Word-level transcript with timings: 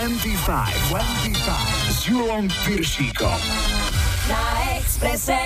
25, 0.00 0.32
25 0.88 1.92
s 1.92 2.08
Julom 2.08 2.48
Piršíkom. 2.64 3.36
Na 4.32 4.40
Exprese. 4.80 5.36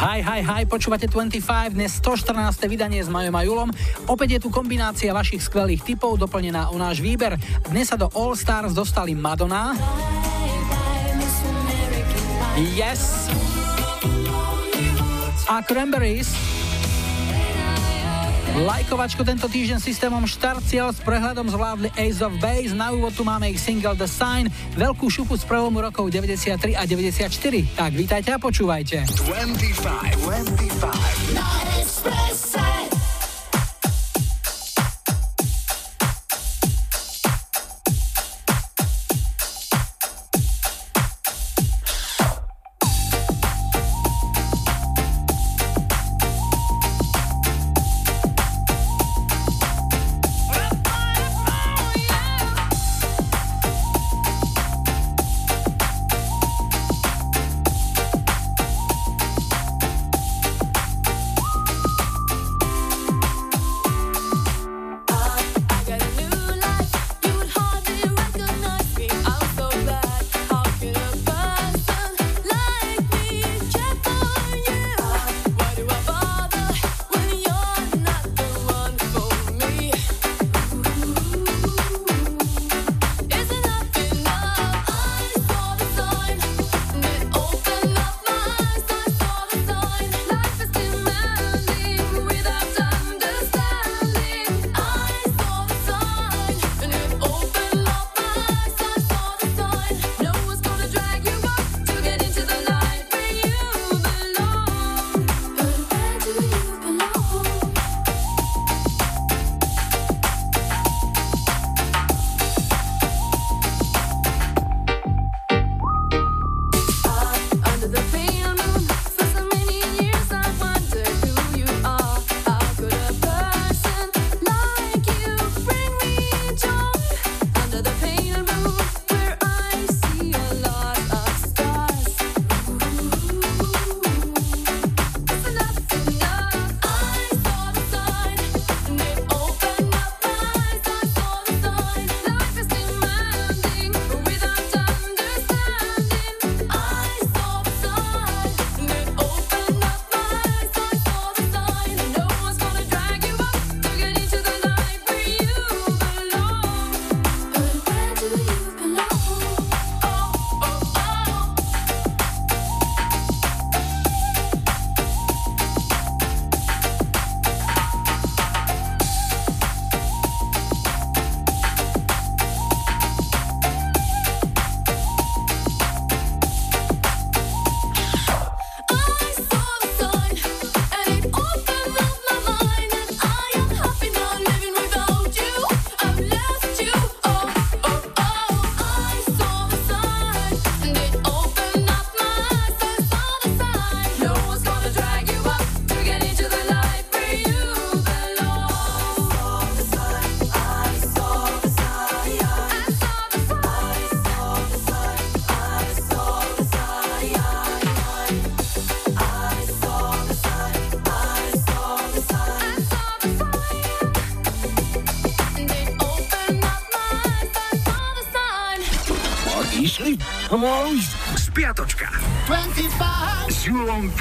Hi, 0.00 0.24
hi, 0.24 0.40
hi, 0.40 0.64
počúvate 0.64 1.04
25, 1.04 1.76
dnes 1.76 1.92
114. 2.00 2.64
vydanie 2.64 3.04
s 3.04 3.12
Majom 3.12 3.36
a 3.36 3.44
Julom. 3.44 3.68
Opäť 4.08 4.40
je 4.40 4.40
tu 4.40 4.48
kombinácia 4.48 5.12
vašich 5.12 5.44
skvelých 5.44 5.84
typov, 5.84 6.16
doplnená 6.16 6.72
o 6.72 6.80
náš 6.80 7.04
výber. 7.04 7.36
Dnes 7.68 7.92
sa 7.92 8.00
do 8.00 8.08
All 8.16 8.32
Stars 8.32 8.72
dostali 8.72 9.12
Madonna. 9.12 9.76
Yes. 12.56 13.28
A 15.44 15.60
Cranberries. 15.60 16.53
Lajkovačko 18.54 19.26
tento 19.26 19.50
týždeň 19.50 19.82
systémom 19.82 20.22
Štarciel 20.30 20.94
s 20.94 21.02
prehľadom 21.02 21.50
zvládli 21.50 21.90
Ace 21.98 22.22
of 22.22 22.38
Base. 22.38 22.70
Na 22.70 22.94
úvod 22.94 23.10
tu 23.10 23.26
máme 23.26 23.50
ich 23.50 23.58
single 23.58 23.98
The 23.98 24.06
Sign, 24.06 24.46
veľkú 24.78 25.10
šupu 25.10 25.34
z 25.34 25.42
prelomu 25.42 25.82
rokov 25.82 26.06
93 26.06 26.78
a 26.78 26.86
94. 26.86 27.34
Tak 27.74 27.92
vítajte 27.98 28.30
a 28.30 28.38
počúvajte. 28.38 29.10
25, 29.10 30.22
25. 30.22 32.83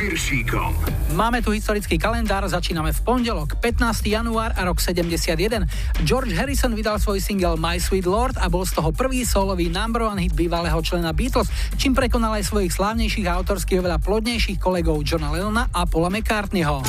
Piršíkom. 0.03 0.75
Máme 1.16 1.40
tu 1.40 1.56
historický 1.56 1.96
kalendár, 1.96 2.44
začíname 2.44 2.91
v 2.91 3.00
pondelok, 3.08 3.56
15. 3.64 4.03
január 4.03 4.52
a 4.52 4.68
rok 4.68 4.84
71. 4.84 5.64
George 6.03 6.36
Harrison 6.36 6.75
vydal 6.75 7.00
svoj 7.00 7.24
single 7.24 7.56
My 7.56 7.80
Sweet 7.80 8.03
Lord 8.03 8.36
a 8.36 8.52
bol 8.52 8.68
z 8.68 8.75
toho 8.75 8.91
prvý 8.91 9.24
solový 9.24 9.72
number 9.72 10.03
one 10.03 10.19
hit 10.19 10.36
bývalého 10.36 10.75
člena 10.84 11.16
Beatles, 11.16 11.47
čím 11.80 11.96
prekonal 11.96 12.36
aj 12.36 12.52
svojich 12.52 12.75
slávnejších 12.75 13.31
autorských 13.31 13.80
oveľa 13.80 14.03
plodnejších 14.03 14.59
kolegov 14.59 15.08
Johna 15.08 15.31
Lennona 15.31 15.72
a 15.72 15.88
Paula 15.88 16.12
McCartneyho. 16.12 16.84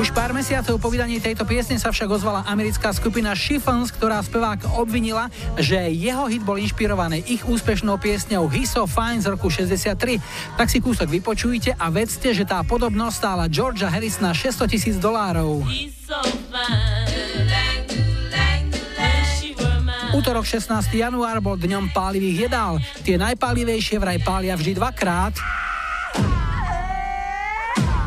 Už 0.00 0.16
pár 0.16 0.32
mesiacov 0.32 0.80
po 0.80 0.88
vydaní 0.88 1.20
tejto 1.20 1.44
piesne 1.44 1.76
sa 1.76 1.92
však 1.92 2.08
ozvala 2.08 2.40
americká 2.48 2.88
skupina 2.88 3.36
Chiffons, 3.36 3.92
ktorá 3.92 4.24
speváka 4.24 4.64
obvinila, 4.80 5.28
že 5.60 5.76
jeho 5.92 6.24
hit 6.24 6.40
bol 6.40 6.56
inšpirovaný 6.56 7.20
ich 7.28 7.44
úspešnou 7.44 8.00
piesňou 8.00 8.48
He's 8.48 8.72
So 8.72 8.88
Fine 8.88 9.20
z 9.20 9.28
roku 9.28 9.52
63. 9.52 10.56
Tak 10.56 10.72
si 10.72 10.80
kúsok 10.80 11.04
vypočujte 11.04 11.76
a 11.76 11.92
vedzte, 11.92 12.32
že 12.32 12.48
tá 12.48 12.64
podobnosť 12.64 13.12
stála 13.12 13.44
Georgia 13.52 13.92
Harrisona 13.92 14.32
600 14.32 14.72
tisíc 14.72 14.96
dolárov. 14.96 15.68
Útorok 20.16 20.48
16. 20.48 20.96
január 20.96 21.44
bol 21.44 21.60
dňom 21.60 21.92
pálivých 21.92 22.48
jedál. 22.48 22.80
Tie 23.04 23.20
najpálivejšie 23.20 24.00
vraj 24.00 24.16
pália 24.24 24.56
vždy 24.56 24.80
dvakrát. 24.80 25.36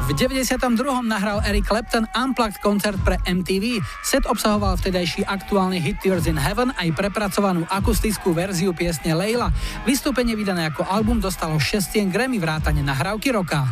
V 0.03 0.11
92. 0.11 0.67
nahral 1.07 1.39
Eric 1.47 1.63
Clapton 1.63 2.03
Unplugged 2.11 2.59
koncert 2.59 2.99
pre 3.07 3.15
MTV. 3.23 3.79
Set 4.03 4.27
obsahoval 4.27 4.75
vtedajší 4.75 5.23
aktuálny 5.23 5.79
hit 5.79 6.03
Tears 6.03 6.27
in 6.27 6.35
Heaven 6.35 6.75
aj 6.75 6.91
prepracovanú 6.91 7.63
akustickú 7.71 8.35
verziu 8.35 8.75
piesne 8.75 9.15
Leila. 9.15 9.47
Vystúpenie 9.87 10.35
vydané 10.35 10.67
ako 10.67 10.83
album 10.83 11.23
dostalo 11.23 11.55
6 11.55 11.95
Grammy 12.11 12.35
vrátane 12.35 12.83
nahrávky 12.83 13.31
roka. 13.31 13.63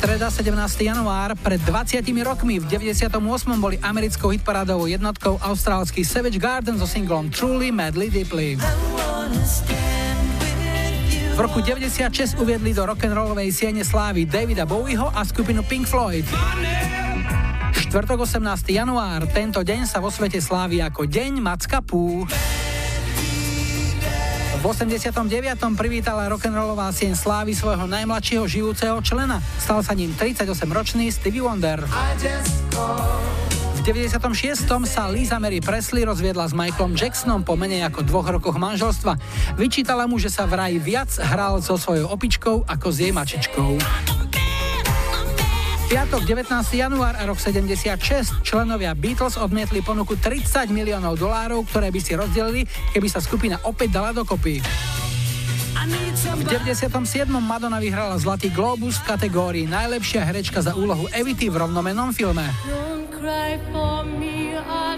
streda 0.00 0.32
17. 0.32 0.80
január. 0.80 1.36
Pred 1.36 1.60
20 1.68 2.00
rokmi 2.24 2.56
v 2.56 2.64
98. 2.72 3.20
boli 3.60 3.76
americkou 3.84 4.32
hitparádovou 4.32 4.88
jednotkou 4.88 5.36
austrálsky 5.44 6.08
Savage 6.08 6.40
Garden 6.40 6.80
so 6.80 6.88
singlom 6.88 7.28
Truly 7.28 7.68
Madly 7.68 8.08
Deeply. 8.08 8.56
V 11.40 11.48
roku 11.48 11.64
96 11.64 12.36
uviedli 12.36 12.76
do 12.76 12.84
rock'n'rollovej 12.84 13.48
siene 13.48 13.80
slávy 13.80 14.28
Davida 14.28 14.68
Bowieho 14.68 15.08
a 15.08 15.24
skupinu 15.24 15.64
Pink 15.64 15.88
Floyd. 15.88 16.28
Štvrtok 17.72 18.28
18. 18.28 18.44
január, 18.68 19.24
tento 19.24 19.64
deň 19.64 19.88
sa 19.88 20.04
vo 20.04 20.12
svete 20.12 20.36
slávi 20.36 20.84
ako 20.84 21.08
Deň 21.08 21.40
Macka 21.40 21.80
Pú. 21.80 22.28
V 24.52 24.62
89. 24.68 25.16
privítala 25.80 26.28
rock'n'rollová 26.28 26.92
sieň 26.92 27.16
slávy 27.16 27.56
svojho 27.56 27.88
najmladšieho 27.88 28.44
žijúceho 28.44 29.00
člena. 29.00 29.40
Stal 29.56 29.80
sa 29.80 29.96
ním 29.96 30.12
38-ročný 30.12 31.08
Stevie 31.08 31.40
Wonder. 31.40 31.88
V 31.88 33.49
96. 33.90 34.70
sa 34.86 35.10
Lisa 35.10 35.42
Mary 35.42 35.58
Presley 35.58 36.06
rozviedla 36.06 36.46
s 36.46 36.54
Michaelom 36.54 36.94
Jacksonom 36.94 37.42
po 37.42 37.58
menej 37.58 37.90
ako 37.90 38.06
dvoch 38.06 38.30
rokoch 38.30 38.54
manželstva. 38.54 39.18
Vyčítala 39.58 40.06
mu, 40.06 40.14
že 40.14 40.30
sa 40.30 40.46
vraj 40.46 40.78
viac 40.78 41.10
hral 41.18 41.58
so 41.58 41.74
svojou 41.74 42.06
opičkou 42.14 42.70
ako 42.70 42.86
s 42.86 42.96
jej 43.02 43.10
mačičkou. 43.10 43.82
Piatok 45.90 46.22
19. 46.22 46.54
január 46.70 47.18
a 47.18 47.26
rok 47.26 47.42
76 47.42 48.46
členovia 48.46 48.94
Beatles 48.94 49.34
odmietli 49.34 49.82
ponuku 49.82 50.14
30 50.14 50.70
miliónov 50.70 51.18
dolárov, 51.18 51.66
ktoré 51.66 51.90
by 51.90 51.98
si 51.98 52.14
rozdelili, 52.14 52.62
keby 52.94 53.10
sa 53.10 53.18
skupina 53.18 53.58
opäť 53.66 53.98
dala 53.98 54.14
dokopy. 54.14 54.62
V 56.38 56.42
97. 56.46 57.26
Madonna 57.42 57.82
vyhrala 57.82 58.14
Zlatý 58.22 58.54
Globus 58.54 59.02
v 59.02 59.18
kategórii 59.18 59.66
Najlepšia 59.66 60.22
herečka 60.22 60.62
za 60.62 60.78
úlohu 60.78 61.10
Evity 61.10 61.50
v 61.50 61.58
rovnomenom 61.58 62.14
filme. 62.14 62.46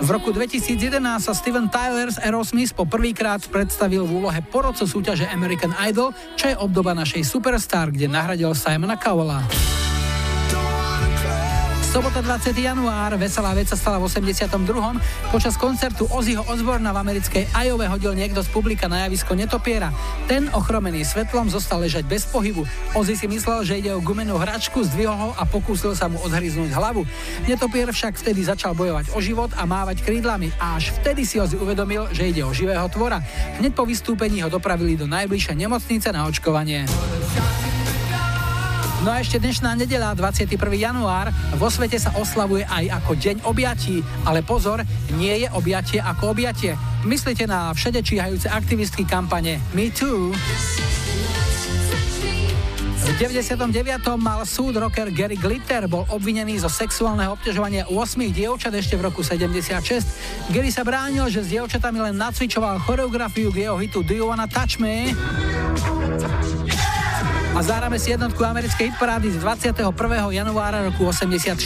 V 0.03 0.09
roku 0.11 0.31
2011 0.31 0.79
sa 1.19 1.35
Steven 1.35 1.67
Tyler 1.67 2.07
z 2.07 2.23
Aerosmith 2.23 2.71
po 2.71 2.87
prvýkrát 2.87 3.43
predstavil 3.51 4.07
v 4.07 4.23
úlohe 4.23 4.39
porodcu 4.47 4.87
súťaže 4.87 5.27
American 5.27 5.75
Idol, 5.83 6.15
čo 6.39 6.55
je 6.55 6.57
obdoba 6.59 6.95
našej 6.95 7.27
Superstar, 7.27 7.91
kde 7.91 8.07
nahradil 8.07 8.55
Simona 8.55 8.95
Cowella. 8.95 9.43
Sobota 11.93 12.25
20. 12.25 12.57
január, 12.57 13.21
veselá 13.21 13.53
vec 13.53 13.69
sa 13.69 13.77
stala 13.77 14.01
v 14.01 14.09
82. 14.09 14.49
Počas 15.29 15.61
koncertu 15.61 16.09
Ozzyho 16.09 16.41
Osborna 16.49 16.89
v 16.89 17.05
americkej 17.05 17.53
Iowa 17.53 17.85
hodil 17.93 18.17
niekto 18.17 18.41
z 18.41 18.49
publika 18.49 18.89
na 18.89 19.05
javisko 19.05 19.37
netopiera. 19.37 19.93
Ten, 20.25 20.49
ochromený 20.57 21.05
svetlom, 21.05 21.53
zostal 21.53 21.85
ležať 21.85 22.09
bez 22.09 22.25
pohybu. 22.25 22.65
Ozzy 22.97 23.21
si 23.21 23.29
myslel, 23.29 23.69
že 23.69 23.77
ide 23.77 23.93
o 23.93 24.01
gumenú 24.01 24.41
hračku, 24.41 24.81
zdvihol 24.89 25.13
ho 25.21 25.31
a 25.37 25.45
pokúsil 25.45 25.93
sa 25.93 26.09
mu 26.09 26.17
odhryznúť 26.25 26.73
hlavu. 26.73 27.05
Netopier 27.45 27.93
však 27.93 28.17
vtedy 28.17 28.41
začal 28.41 28.73
bojovať 28.73 29.13
o 29.13 29.21
život 29.21 29.53
a 29.53 29.69
mávať 29.69 30.01
krídlami 30.01 30.49
a 30.57 30.81
až 30.81 30.97
vtedy 30.97 31.29
si 31.29 31.45
Ozzy 31.45 31.61
uvedomil, 31.61 32.09
že 32.09 32.25
ide 32.25 32.41
o 32.41 32.57
živého 32.57 32.89
tvora. 32.89 33.21
Hneď 33.61 33.77
po 33.77 33.85
vystúpení 33.85 34.41
ho 34.41 34.49
dopravili 34.49 34.97
do 34.97 35.05
najbližšej 35.05 35.61
nemocnice 35.61 36.09
na 36.09 36.25
očkovanie. 36.25 36.89
No 39.03 39.11
a 39.11 39.19
ešte 39.19 39.43
dnešná 39.43 39.75
nedela, 39.75 40.15
21. 40.15 40.55
január, 40.79 41.35
vo 41.59 41.67
svete 41.67 41.99
sa 41.99 42.15
oslavuje 42.15 42.63
aj 42.63 43.03
ako 43.03 43.19
deň 43.19 43.37
objatí, 43.51 43.99
ale 44.23 44.47
pozor, 44.47 44.87
nie 45.19 45.43
je 45.43 45.51
objatie 45.51 45.99
ako 45.99 46.31
objatie. 46.31 46.79
Myslíte 47.03 47.51
na 47.51 47.75
všade 47.75 47.99
číhajúce 47.99 48.47
aktivistky 48.47 49.03
kampane 49.03 49.59
Me 49.75 49.91
Too. 49.91 50.31
V 53.03 53.11
99. 53.19 53.59
mal 54.23 54.47
súd 54.47 54.79
rocker 54.79 55.11
Gary 55.11 55.35
Glitter, 55.35 55.91
bol 55.91 56.07
obvinený 56.07 56.63
zo 56.63 56.71
sexuálneho 56.71 57.35
obťažovania 57.35 57.91
8 57.91 57.99
dievčat 58.31 58.71
ešte 58.71 58.95
v 58.95 59.11
roku 59.11 59.27
76. 59.27 60.55
Gary 60.55 60.71
sa 60.71 60.87
bránil, 60.87 61.27
že 61.27 61.43
s 61.43 61.51
dievčatami 61.51 61.99
len 61.99 62.15
nacvičoval 62.15 62.79
choreografiu 62.87 63.51
k 63.51 63.67
jeho 63.67 63.75
hitu 63.83 64.07
Do 64.07 64.15
You 64.15 64.31
Wanna 64.31 64.47
Touch 64.47 64.79
Me? 64.79 65.11
A 67.53 67.61
zárame 67.61 68.01
si 68.01 68.09
jednotku 68.09 68.41
americkej 68.41 68.97
hitparády 68.97 69.29
z 69.29 69.45
21. 69.45 69.93
januára 70.33 70.89
roku 70.89 71.05
84. 71.05 71.61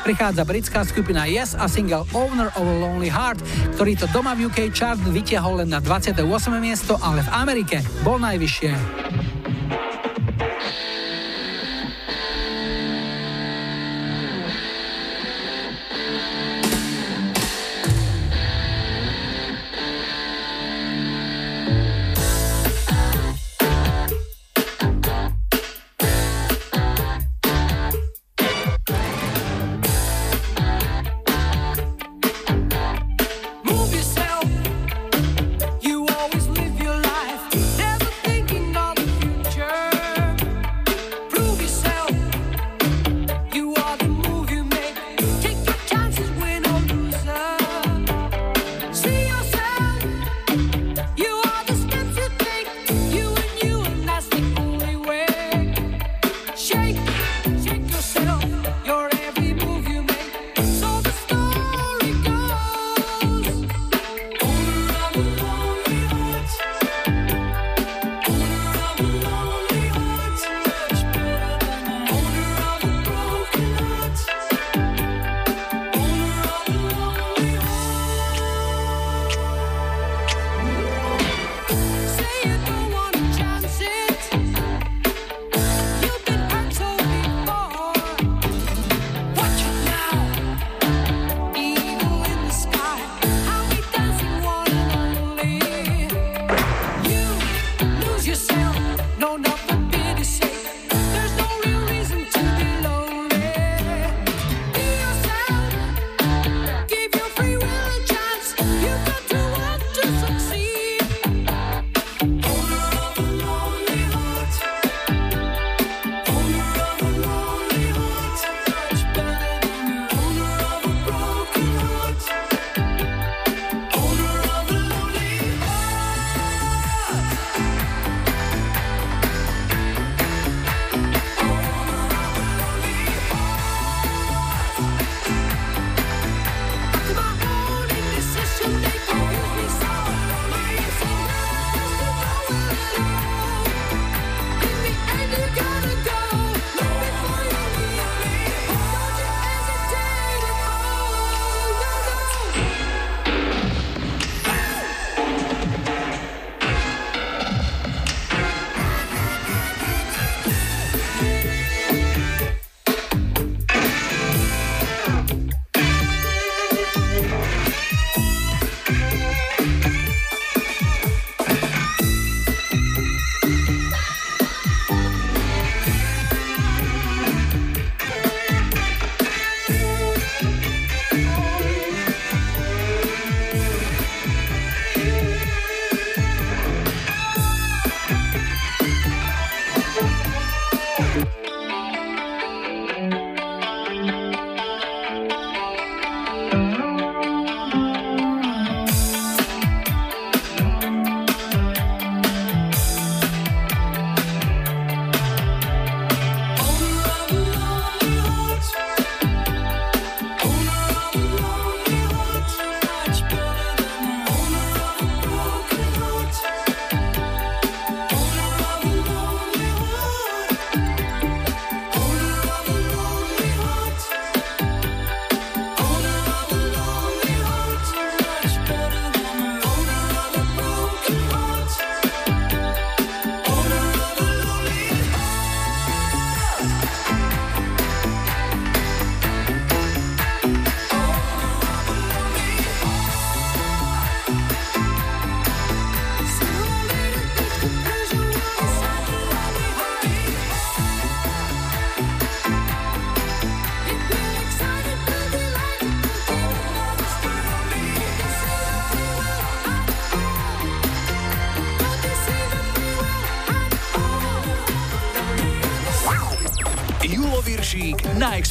Prichádza 0.00 0.42
britská 0.48 0.80
skupina 0.88 1.28
Yes 1.28 1.52
a 1.52 1.68
single 1.68 2.08
Owner 2.16 2.48
of 2.56 2.64
a 2.64 2.74
Lonely 2.80 3.12
Heart, 3.12 3.44
ktorý 3.76 4.00
to 4.00 4.08
doma 4.16 4.32
v 4.32 4.48
UK 4.48 4.72
chart 4.72 4.96
vytiahol 5.04 5.60
len 5.60 5.68
na 5.68 5.84
28. 5.84 6.24
miesto, 6.56 6.96
ale 7.04 7.20
v 7.20 7.30
Amerike 7.36 7.84
bol 8.00 8.16
najvyššie. 8.16 9.35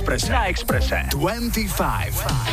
Viršík 0.06 0.30
na 0.30 0.46
Exprese. 0.46 0.96
Na 0.96 1.02
Exprese. 1.02 1.04
25. 1.10 2.45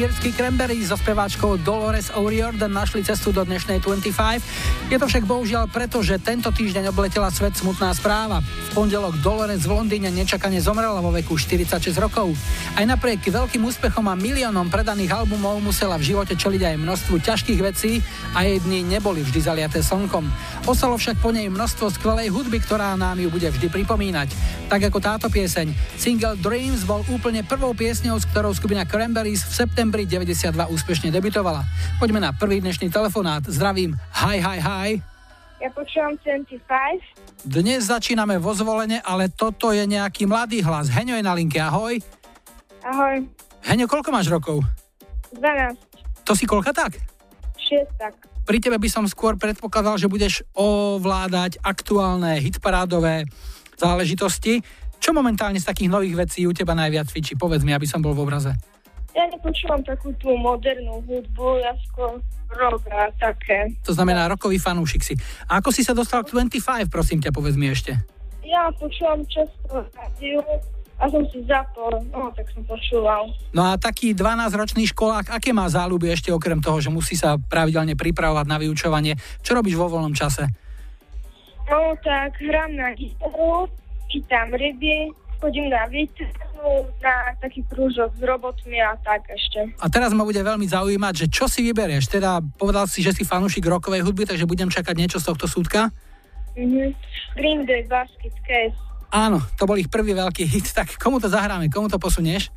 Írsky 0.00 0.32
Cranberry 0.32 0.80
so 0.80 0.96
speváčkou 0.96 1.60
Dolores 1.60 2.08
O'Riordan 2.16 2.72
našli 2.72 3.04
cestu 3.04 3.36
do 3.36 3.44
dnešnej 3.44 3.84
25. 3.84 4.88
Je 4.88 4.96
to 4.96 5.04
však 5.04 5.28
bohužiaľ 5.28 5.68
preto, 5.68 6.00
že 6.00 6.16
tento 6.16 6.48
týždeň 6.48 6.88
obletela 6.88 7.28
svet 7.28 7.52
smutná 7.52 7.92
správa. 7.92 8.40
V 8.40 8.68
pondelok 8.72 9.20
Dolores 9.20 9.68
v 9.68 9.76
Londýne 9.76 10.08
nečakane 10.08 10.56
zomrela 10.64 11.04
vo 11.04 11.12
veku 11.12 11.36
46 11.36 11.92
rokov. 12.00 12.32
Aj 12.80 12.88
napriek 12.88 13.28
veľkým 13.28 13.60
úspechom 13.60 14.08
a 14.08 14.16
miliónom 14.16 14.72
predaných 14.72 15.20
albumov 15.20 15.60
musela 15.60 16.00
v 16.00 16.16
živote 16.16 16.32
čeliť 16.32 16.72
aj 16.72 16.80
množstvu 16.80 17.14
ťažkých 17.20 17.60
vecí 17.60 18.00
a 18.32 18.48
jej 18.48 18.56
dny 18.56 18.96
neboli 18.96 19.20
vždy 19.20 19.40
zaliaté 19.44 19.84
slnkom. 19.84 20.24
Ostalo 20.64 20.96
však 20.96 21.20
po 21.20 21.28
nej 21.28 21.52
množstvo 21.52 21.92
skvelej 21.92 22.32
hudby, 22.32 22.56
ktorá 22.64 22.96
nám 22.96 23.20
ju 23.20 23.28
bude 23.28 23.52
vždy 23.52 23.68
pripomínať. 23.68 24.32
Tak 24.70 24.86
ako 24.86 25.02
táto 25.02 25.26
pieseň. 25.26 25.74
Single 25.98 26.38
Dreams 26.38 26.86
bol 26.86 27.02
úplne 27.10 27.42
prvou 27.42 27.74
piesňou, 27.74 28.14
s 28.14 28.24
ktorou 28.30 28.54
skupina 28.54 28.86
Cranberries 28.86 29.42
v 29.42 29.66
septembri 29.66 30.06
92 30.06 30.54
úspešne 30.70 31.10
debitovala. 31.10 31.66
Poďme 31.98 32.22
na 32.22 32.30
prvý 32.30 32.62
dnešný 32.62 32.86
telefonát. 32.86 33.42
Zdravím. 33.50 33.98
Hi, 34.14 34.38
hi, 34.38 34.62
hi. 34.62 34.90
Ja 35.58 35.74
počúvam 35.74 36.14
25. 36.22 36.62
Dnes 37.50 37.90
začíname 37.90 38.38
vo 38.38 38.54
zvolenie, 38.54 39.02
ale 39.02 39.26
toto 39.26 39.74
je 39.74 39.82
nejaký 39.90 40.30
mladý 40.30 40.62
hlas. 40.62 40.86
Heňo 40.86 41.18
je 41.18 41.24
na 41.26 41.34
linke, 41.34 41.58
ahoj. 41.58 41.98
Ahoj. 42.86 43.26
Heňo, 43.66 43.90
koľko 43.90 44.14
máš 44.14 44.30
rokov? 44.30 44.62
12. 45.34 46.22
To 46.22 46.32
si 46.38 46.46
koľka 46.46 46.70
tak? 46.70 46.94
6 47.58 47.90
tak. 47.98 48.14
Pri 48.46 48.62
tebe 48.62 48.78
by 48.78 48.86
som 48.86 49.02
skôr 49.10 49.34
predpokladal, 49.34 49.98
že 49.98 50.06
budeš 50.06 50.46
ovládať 50.54 51.58
aktuálne 51.58 52.38
hitparádové 52.38 53.26
záležitosti. 53.80 54.60
Čo 55.00 55.16
momentálne 55.16 55.56
z 55.56 55.64
takých 55.64 55.88
nových 55.88 56.28
vecí 56.28 56.44
u 56.44 56.52
teba 56.52 56.76
najviac 56.76 57.08
fičí? 57.08 57.32
Povedz 57.40 57.64
mi, 57.64 57.72
aby 57.72 57.88
som 57.88 58.04
bol 58.04 58.12
v 58.12 58.28
obraze. 58.28 58.52
Ja 59.16 59.26
nepočúvam 59.26 59.82
takú 59.82 60.12
tú 60.20 60.36
modernú 60.36 61.02
hudbu, 61.02 61.58
ja 61.64 61.72
skôr 61.88 62.20
rock 62.52 62.84
a 62.92 63.10
také. 63.18 63.74
To 63.82 63.96
znamená 63.96 64.30
rokový 64.30 64.60
fanúšik 64.62 65.02
si. 65.02 65.14
A 65.50 65.58
ako 65.58 65.74
si 65.74 65.82
sa 65.82 65.96
dostal 65.96 66.22
k 66.22 66.36
25, 66.36 66.86
prosím 66.86 67.18
ťa, 67.18 67.34
povedz 67.34 67.56
mi 67.58 67.72
ešte. 67.72 67.96
Ja 68.46 68.70
počúvam 68.76 69.24
často 69.26 69.86
rádiu 69.94 70.42
a 71.00 71.08
som 71.08 71.24
si 71.32 71.42
zapol, 71.48 72.04
no 72.12 72.28
tak 72.36 72.46
som 72.52 72.62
počúval. 72.68 73.32
No 73.56 73.72
a 73.72 73.80
taký 73.80 74.12
12-ročný 74.12 74.84
školák, 74.92 75.32
aké 75.32 75.50
má 75.50 75.66
záľuby 75.66 76.12
ešte 76.12 76.30
okrem 76.30 76.60
toho, 76.60 76.78
že 76.78 76.92
musí 76.92 77.16
sa 77.16 77.40
pravidelne 77.40 77.96
pripravovať 77.96 78.46
na 78.46 78.60
vyučovanie? 78.60 79.16
Čo 79.40 79.56
robíš 79.58 79.80
vo 79.80 79.88
voľnom 79.88 80.12
čase? 80.12 80.69
No 81.70 81.94
tak 82.02 82.34
hrám 82.42 82.74
na 82.74 82.90
gitaru, 82.98 83.70
chytám 84.10 84.50
ryby, 84.58 85.14
chodím 85.38 85.70
na 85.70 85.86
výtvu, 85.86 86.26
na 86.98 87.32
taký 87.40 87.62
krúžok 87.70 88.10
s 88.18 88.22
robotmi 88.26 88.82
a 88.82 88.98
tak 89.00 89.24
ešte. 89.30 89.70
A 89.78 89.86
teraz 89.86 90.10
ma 90.12 90.26
bude 90.26 90.42
veľmi 90.42 90.66
zaujímať, 90.66 91.14
že 91.14 91.26
čo 91.30 91.46
si 91.46 91.62
vyberieš. 91.64 92.10
Teda 92.10 92.42
povedal 92.42 92.90
si, 92.90 93.00
že 93.00 93.14
si 93.14 93.22
fanúšik 93.22 93.64
rokovej 93.64 94.02
hudby, 94.02 94.26
takže 94.26 94.50
budem 94.50 94.68
čakať 94.68 94.94
niečo 94.98 95.22
z 95.22 95.30
tohto 95.30 95.46
súdka. 95.46 95.94
Mhm. 96.58 96.92
Green 97.38 97.62
Day 97.64 97.86
Basket 97.86 98.34
Case. 98.42 98.76
Áno, 99.10 99.42
to 99.58 99.66
bol 99.66 99.78
ich 99.78 99.90
prvý 99.90 100.14
veľký 100.14 100.44
hit. 100.46 100.70
Tak 100.78 100.98
komu 100.98 101.22
to 101.22 101.30
zahráme? 101.30 101.70
Komu 101.70 101.86
to 101.86 102.02
posunieš? 102.02 102.50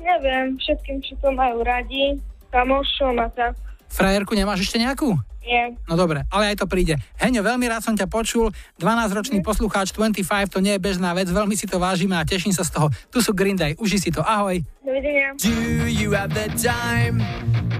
Neviem, 0.00 0.56
všetkým, 0.60 1.00
čo 1.00 1.16
to 1.20 1.32
majú 1.32 1.64
radi, 1.64 2.20
kamošom 2.52 3.24
a 3.24 3.28
tak. 3.32 3.56
Frajerku 3.88 4.36
nemáš 4.36 4.68
ešte 4.68 4.76
nejakú? 4.76 5.16
Nie. 5.44 5.76
No 5.84 5.94
dobre, 6.00 6.24
ale 6.32 6.56
aj 6.56 6.64
to 6.64 6.66
príde. 6.66 6.96
Heňo, 7.20 7.44
veľmi 7.44 7.68
rád 7.68 7.84
som 7.84 7.92
ťa 7.92 8.08
počul. 8.08 8.48
12-ročný 8.80 9.44
poslucháč 9.44 9.92
25, 9.92 10.48
to 10.48 10.58
nie 10.64 10.72
je 10.76 10.80
bežná 10.80 11.12
vec, 11.12 11.28
veľmi 11.28 11.52
si 11.52 11.68
to 11.68 11.76
vážime 11.76 12.16
a 12.16 12.24
teším 12.24 12.56
sa 12.56 12.64
z 12.64 12.72
toho. 12.72 12.88
Tu 13.12 13.20
sú 13.20 13.36
Green 13.36 13.56
Day, 13.56 13.76
uži 13.76 14.00
si 14.00 14.08
to, 14.08 14.24
ahoj. 14.24 14.64
Dovidenia. 14.80 15.36
Do 15.36 15.84
you 15.84 16.16
have 16.16 16.32
the 16.32 16.48
time 16.56 17.20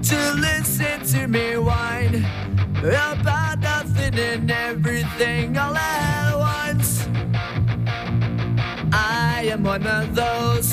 to 0.04 0.18
listen 0.36 1.00
to 1.16 1.24
me 1.24 1.56
whine 1.56 2.20
about 2.84 3.64
nothing 3.64 4.12
and 4.12 4.50
everything 4.52 5.56
all 5.56 5.72
at 5.72 6.36
once? 6.36 7.08
I 8.92 9.48
am 9.48 9.64
one 9.64 9.88
of 9.88 10.12
those 10.12 10.68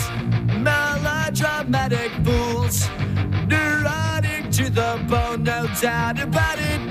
melodramatic 0.60 2.12
fools, 2.24 2.88
neurotic 2.92 3.00
to 3.00 3.01
the 4.74 5.04
bone, 5.10 5.44
no 5.44 5.68
doubt 5.82 6.20
about 6.22 6.58
it. 6.60 6.82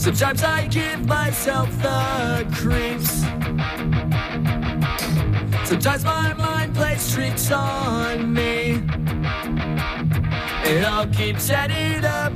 Sometimes 0.00 0.42
I 0.42 0.66
give 0.68 1.06
myself 1.06 1.70
the 1.82 2.46
creeps. 2.54 3.20
Sometimes 5.68 6.04
my 6.04 6.32
mind 6.34 6.74
plays 6.74 7.12
tricks 7.12 7.50
on 7.50 8.32
me. 8.32 8.82
It 10.64 10.84
all 10.84 11.06
keeps 11.08 11.50
adding 11.50 12.04
up. 12.04 12.32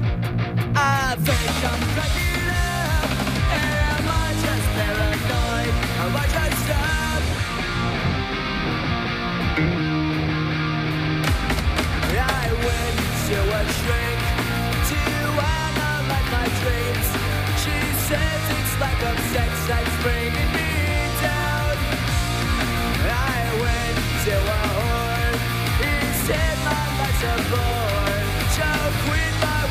I 0.77 1.17
think 1.19 1.65
I'm 1.71 1.81
cracking 1.95 2.49
up. 2.51 3.11
Am 3.55 4.09
I 4.09 4.35
just 4.45 4.67
paranoid? 4.77 5.75
Am 6.01 6.17
I 6.17 6.27
just 6.27 6.44
To 12.65 13.41
a 13.51 13.65
analyze 15.37 16.29
my 16.33 16.47
dreams. 16.61 17.09
She 17.61 17.77
says 18.09 18.41
it's 18.57 18.75
lack 18.81 19.01
of 19.11 19.17
sex 19.33 19.51
bringing 20.01 20.51
me 20.57 20.73
down. 21.21 21.77
I 23.05 23.41
went 23.65 23.97
to 24.25 24.35
a 24.37 24.63
whore. 24.77 25.35
He 25.83 25.93
said 26.25 26.57
my 26.65 26.85
life's 27.01 27.25
a 27.25 27.37
bore. 27.53 28.23
My 29.45 29.63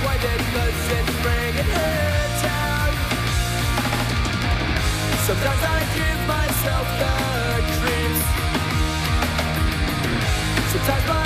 it's 0.97 1.13
bringing 1.25 1.69
her 1.77 2.17
down. 2.45 2.91
Sometimes 5.25 5.63
I 5.65 5.79
give 5.97 6.21
myself 6.35 6.87
the 7.01 7.13
creeps. 7.79 8.25
Sometimes 10.71 11.05
my 11.07 11.22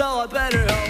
So 0.00 0.06
I 0.20 0.26
better 0.26 0.66
hold 0.72 0.89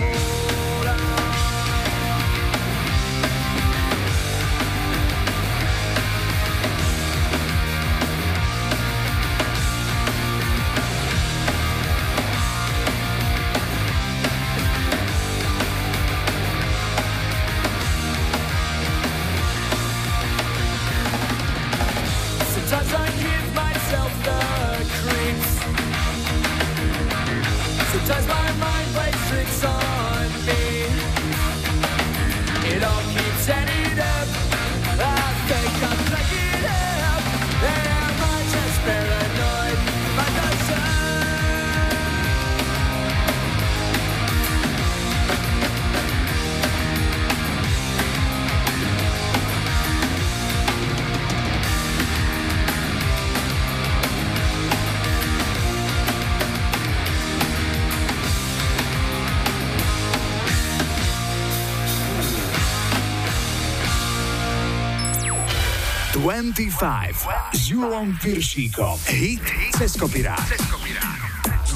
s 67.52 67.68
Julom 67.68 68.16
Piršíkom. 68.22 68.98
Hit 69.06 69.40
cez 69.72 69.96
kopirát. 69.96 71.19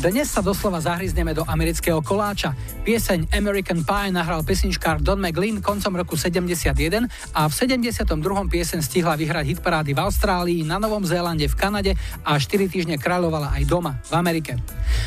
Dnes 0.04 0.28
sa 0.28 0.44
doslova 0.44 0.84
zahryzneme 0.84 1.32
do 1.32 1.48
amerického 1.48 2.04
koláča. 2.04 2.52
Pieseň 2.84 3.32
American 3.32 3.88
Pie 3.88 4.12
nahral 4.12 4.44
pesničkár 4.44 5.00
Don 5.00 5.16
McLean 5.16 5.64
koncom 5.64 5.96
roku 5.96 6.12
71 6.12 6.76
a 7.32 7.48
v 7.48 7.52
72. 7.56 8.12
pieseň 8.52 8.84
stihla 8.84 9.16
vyhrať 9.16 9.56
hitparády 9.56 9.96
v 9.96 10.04
Austrálii, 10.04 10.60
na 10.60 10.76
Novom 10.76 11.08
Zélande, 11.08 11.48
v 11.48 11.56
Kanade 11.56 11.92
a 12.20 12.36
4 12.36 12.68
týždne 12.68 13.00
kráľovala 13.00 13.56
aj 13.56 13.64
doma, 13.64 13.96
v 14.04 14.12
Amerike. 14.12 14.60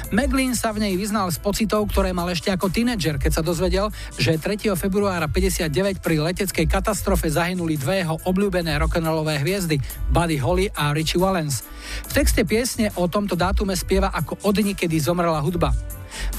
McLean 0.09 0.57
sa 0.57 0.73
v 0.73 0.89
nej 0.89 0.97
vyznal 0.97 1.29
s 1.29 1.37
pocitov, 1.37 1.85
ktoré 1.93 2.09
mal 2.09 2.25
ešte 2.33 2.49
ako 2.49 2.73
tínedžer, 2.73 3.21
keď 3.21 3.37
sa 3.37 3.45
dozvedel, 3.45 3.93
že 4.17 4.41
3. 4.41 4.73
februára 4.73 5.29
59 5.29 6.01
pri 6.01 6.25
leteckej 6.25 6.65
katastrofe 6.65 7.29
zahynuli 7.29 7.77
dve 7.77 8.01
jeho 8.01 8.17
obľúbené 8.25 8.73
rock'n'rollové 8.81 9.45
hviezdy, 9.45 9.77
Buddy 10.09 10.41
Holly 10.41 10.73
a 10.73 10.89
Richie 10.89 11.21
Valens. 11.21 11.61
V 12.09 12.11
texte 12.17 12.43
piesne 12.43 12.89
o 12.97 13.05
tomto 13.05 13.37
dátume 13.37 13.77
spieva 13.77 14.09
ako 14.09 14.41
o 14.41 14.49
dni, 14.49 14.73
kedy 14.87 15.03
zomrela 15.03 15.43
hudba. 15.43 15.75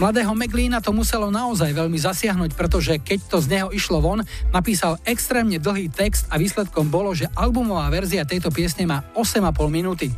Mladého 0.00 0.32
McLeana 0.32 0.80
to 0.80 0.96
muselo 0.96 1.28
naozaj 1.28 1.68
veľmi 1.76 2.00
zasiahnuť, 2.00 2.56
pretože 2.56 2.96
keď 2.96 3.28
to 3.28 3.36
z 3.44 3.46
neho 3.52 3.68
išlo 3.68 4.00
von, 4.00 4.24
napísal 4.48 4.96
extrémne 5.04 5.60
dlhý 5.60 5.92
text 5.92 6.24
a 6.32 6.40
výsledkom 6.40 6.88
bolo, 6.88 7.12
že 7.12 7.28
albumová 7.36 7.84
verzia 7.92 8.24
tejto 8.24 8.48
piesne 8.48 8.88
má 8.88 9.04
8,5 9.12 9.52
minúty. 9.68 10.08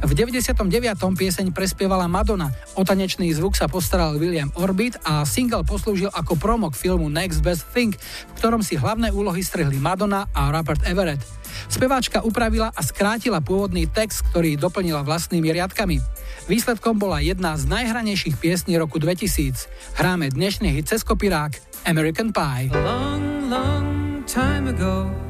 V 0.00 0.16
99. 0.16 0.56
pieseň 0.96 1.52
prespievala 1.52 2.08
Madonna, 2.08 2.48
o 2.72 2.80
tanečný 2.80 3.28
zvuk 3.36 3.52
sa 3.52 3.68
postaral 3.68 4.16
William 4.16 4.48
Orbit 4.56 4.96
a 5.04 5.28
single 5.28 5.60
poslúžil 5.60 6.08
ako 6.08 6.40
promo 6.40 6.72
k 6.72 6.80
filmu 6.88 7.12
Next 7.12 7.44
Best 7.44 7.68
Thing, 7.76 7.92
v 7.92 8.32
ktorom 8.40 8.64
si 8.64 8.80
hlavné 8.80 9.12
úlohy 9.12 9.44
strihli 9.44 9.76
Madonna 9.76 10.24
a 10.32 10.48
Robert 10.48 10.80
Everett. 10.88 11.20
Speváčka 11.68 12.24
upravila 12.24 12.72
a 12.72 12.80
skrátila 12.80 13.44
pôvodný 13.44 13.84
text, 13.92 14.24
ktorý 14.32 14.56
doplnila 14.56 15.04
vlastnými 15.04 15.52
riadkami. 15.52 16.00
Výsledkom 16.48 16.96
bola 16.96 17.20
jedna 17.20 17.60
z 17.60 17.68
najhranejších 17.68 18.40
piesní 18.40 18.80
roku 18.80 18.96
2000. 18.96 20.00
Hráme 20.00 20.32
dnešný 20.32 20.80
hit 20.80 20.88
cez 20.88 21.04
kopirák 21.04 21.60
American 21.84 22.32
Pie. 22.32 22.72
long, 22.72 23.52
long 23.52 24.24
time 24.24 24.72
ago. 24.72 25.29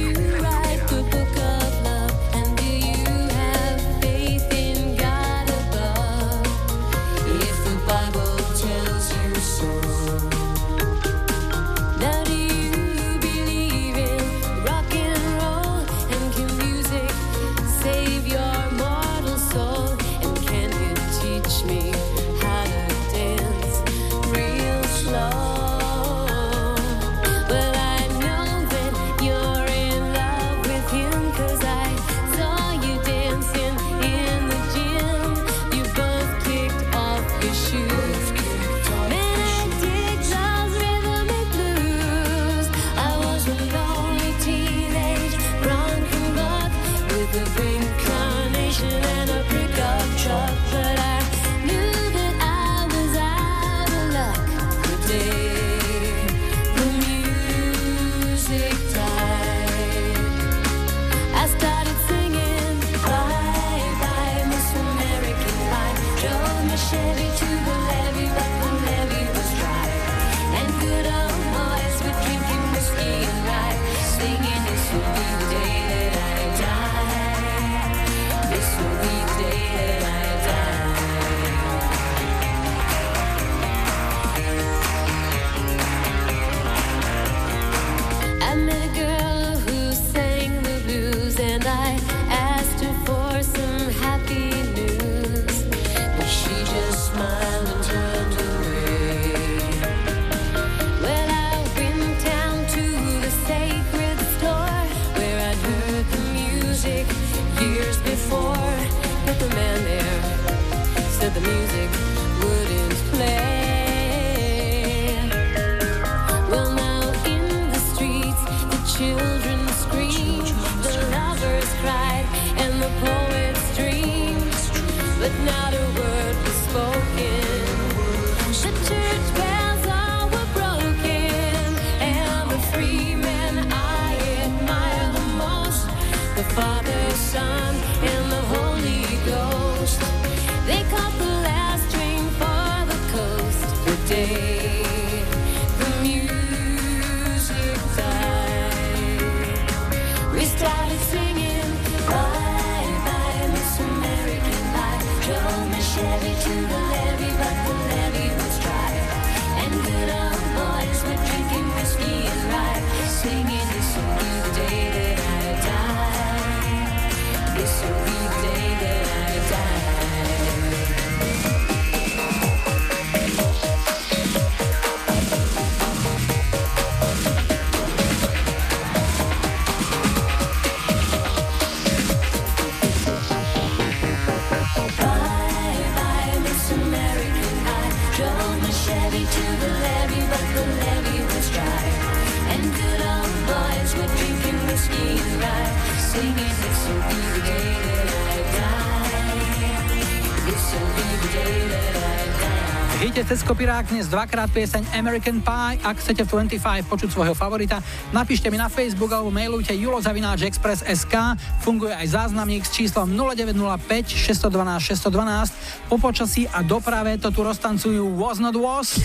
kopirák 203.61 203.93
dnes 203.93 204.09
dvakrát 204.09 204.49
pieseň 204.49 204.89
American 204.97 205.37
Pie. 205.37 205.77
Ak 205.85 206.01
chcete 206.01 206.25
v 206.25 206.49
25 206.49 206.81
počuť 206.81 207.13
svojho 207.13 207.37
favorita, 207.37 207.77
napíšte 208.09 208.49
mi 208.49 208.57
na 208.57 208.73
Facebook 208.73 209.13
alebo 209.13 209.29
mailujte 209.29 209.77
julozavináčexpress.sk. 209.77 211.37
Funguje 211.61 211.93
aj 211.93 212.09
záznamník 212.09 212.65
s 212.65 212.73
číslom 212.73 213.13
0905 213.13 214.17
612 214.17 214.97
612. 215.13 215.93
Po 215.93 216.01
počasí 216.01 216.49
a 216.49 216.65
doprave 216.65 217.21
to 217.21 217.29
tu 217.29 217.45
roztancujú 217.45 218.01
Was 218.17 218.41
Not 218.41 218.57
Was. 218.57 218.97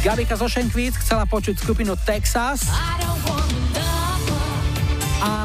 Gabika 0.00 0.40
zo 0.40 0.48
Šenkvíc 0.48 0.96
chcela 0.96 1.28
počuť 1.28 1.60
skupinu 1.60 1.92
Texas. 2.08 2.72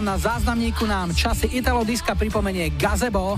A 0.01 0.17
na 0.17 0.17
záznamníku 0.17 0.89
nám 0.89 1.13
časy 1.13 1.61
Italo 1.61 1.85
Diska 1.85 2.17
pripomenie 2.17 2.73
Gazebo. 2.73 3.37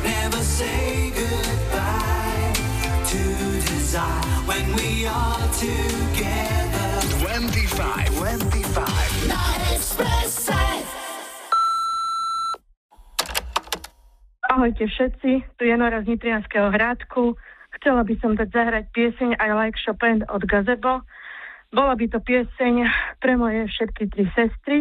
Never 0.00 0.40
say 0.40 1.12
goodbye 1.12 2.56
to 3.04 3.20
desire 3.60 4.24
when 4.48 4.64
we 4.80 5.04
are 5.04 5.44
together. 5.60 6.88
25, 7.20 8.16
25. 8.16 9.28
Na 9.28 9.44
Expresse. 9.76 10.56
Ahojte 14.48 14.88
všetci, 14.88 15.30
tu 15.60 15.62
je 15.68 15.76
Nora 15.76 16.00
z 16.00 16.16
Nitrianského 16.16 16.72
hrádku. 16.72 17.36
Chcela 17.76 18.08
by 18.08 18.14
som 18.24 18.40
dať 18.40 18.48
zahrať 18.56 18.84
pieseň 18.96 19.36
I 19.36 19.52
Like 19.52 19.76
Chopin 19.84 20.24
od 20.32 20.48
Gazebo. 20.48 21.04
Bola 21.70 21.94
by 21.94 22.02
to 22.10 22.18
pieseň 22.18 22.82
pre 23.22 23.38
moje 23.38 23.70
všetky 23.70 24.10
tri 24.10 24.26
sestry, 24.34 24.78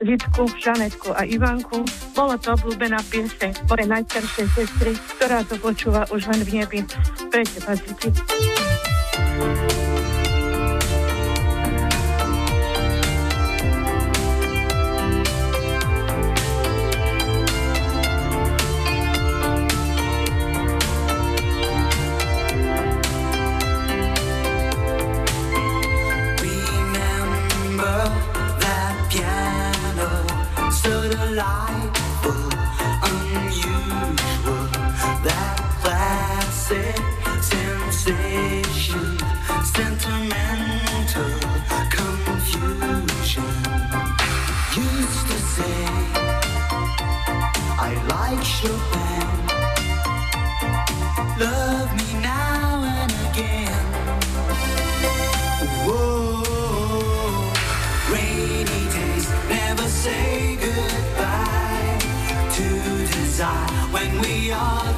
Zitku, 0.00 0.48
Žanetku 0.48 1.12
a 1.12 1.28
Ivanku. 1.28 1.84
Bolo 2.16 2.40
to 2.40 2.56
obľúbená 2.56 3.04
pieseň 3.12 3.68
moje 3.68 3.84
najstaršej 3.84 4.46
sestry, 4.56 4.96
ktorá 5.20 5.44
to 5.44 5.60
počúva 5.60 6.08
už 6.08 6.32
len 6.32 6.40
v 6.40 6.64
nebi. 6.64 6.80
Pre 7.28 7.44
teba, 7.44 7.76
Ziti. 7.76 8.08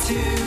to 0.04 0.43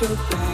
like 0.00 0.18
Chopin. 0.18 0.49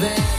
Let's 0.00 0.37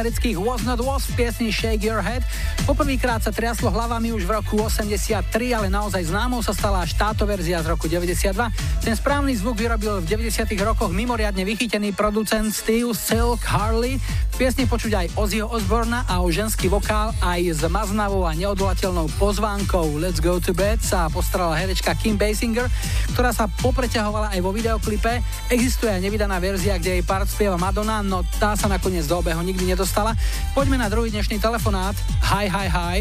amerických 0.00 0.40
Was 0.40 0.64
Not 0.64 0.80
Was 0.80 1.04
v 1.12 1.20
piesni 1.20 1.52
Shake 1.52 1.84
Your 1.84 2.00
Head. 2.00 2.24
Poprvýkrát 2.64 3.20
sa 3.20 3.28
triaslo 3.28 3.68
hlavami 3.68 4.16
už 4.16 4.24
v 4.24 4.32
roku 4.40 4.56
83, 4.56 5.20
ale 5.52 5.68
naozaj 5.68 6.08
známou 6.08 6.40
sa 6.40 6.56
stala 6.56 6.80
až 6.80 6.96
táto 6.96 7.28
verzia 7.28 7.60
z 7.60 7.68
roku 7.68 7.84
92. 7.84 8.32
Ten 8.80 8.96
správny 8.96 9.36
zvuk 9.36 9.60
vyrobil 9.60 10.00
v 10.00 10.08
90 10.08 10.56
rokoch 10.64 10.88
mimoriadne 10.88 11.44
vychytený 11.44 11.92
producent 11.92 12.48
Steve 12.48 12.96
Silk 12.96 13.44
Harley. 13.44 14.00
V 14.32 14.34
piesni 14.40 14.64
počuť 14.64 14.92
aj 14.96 15.06
Ozzyho 15.20 15.44
Osborna 15.52 16.08
a 16.08 16.24
o 16.24 16.32
ženský 16.32 16.72
vokál 16.72 17.12
aj 17.20 17.60
s 17.60 17.62
maznavou 17.68 18.24
a 18.24 18.32
neodolateľnou 18.32 19.12
pozvánkou 19.20 20.00
Let's 20.00 20.24
Go 20.24 20.40
to 20.40 20.56
Bed 20.56 20.80
sa 20.80 21.12
postarala 21.12 21.60
herečka 21.60 21.92
Kim 21.92 22.16
Basinger, 22.16 22.72
ktorá 23.20 23.36
sa 23.36 23.52
popreťahovala 23.52 24.32
aj 24.32 24.40
vo 24.40 24.48
videoklipe. 24.48 25.20
Existuje 25.52 25.92
aj 25.92 26.00
nevydaná 26.00 26.40
verzia, 26.40 26.80
kde 26.80 26.96
jej 26.96 27.04
part 27.04 27.28
spieva 27.28 27.60
Madonna, 27.60 28.00
no 28.00 28.24
tá 28.40 28.56
sa 28.56 28.64
nakoniec 28.64 29.04
do 29.04 29.20
obehu 29.20 29.44
nikdy 29.44 29.68
nedostala. 29.68 30.16
Poďme 30.56 30.80
na 30.80 30.88
druhý 30.88 31.12
dnešný 31.12 31.36
telefonát. 31.36 31.92
Hi, 32.32 32.48
hi, 32.48 32.72
hi. 32.72 32.98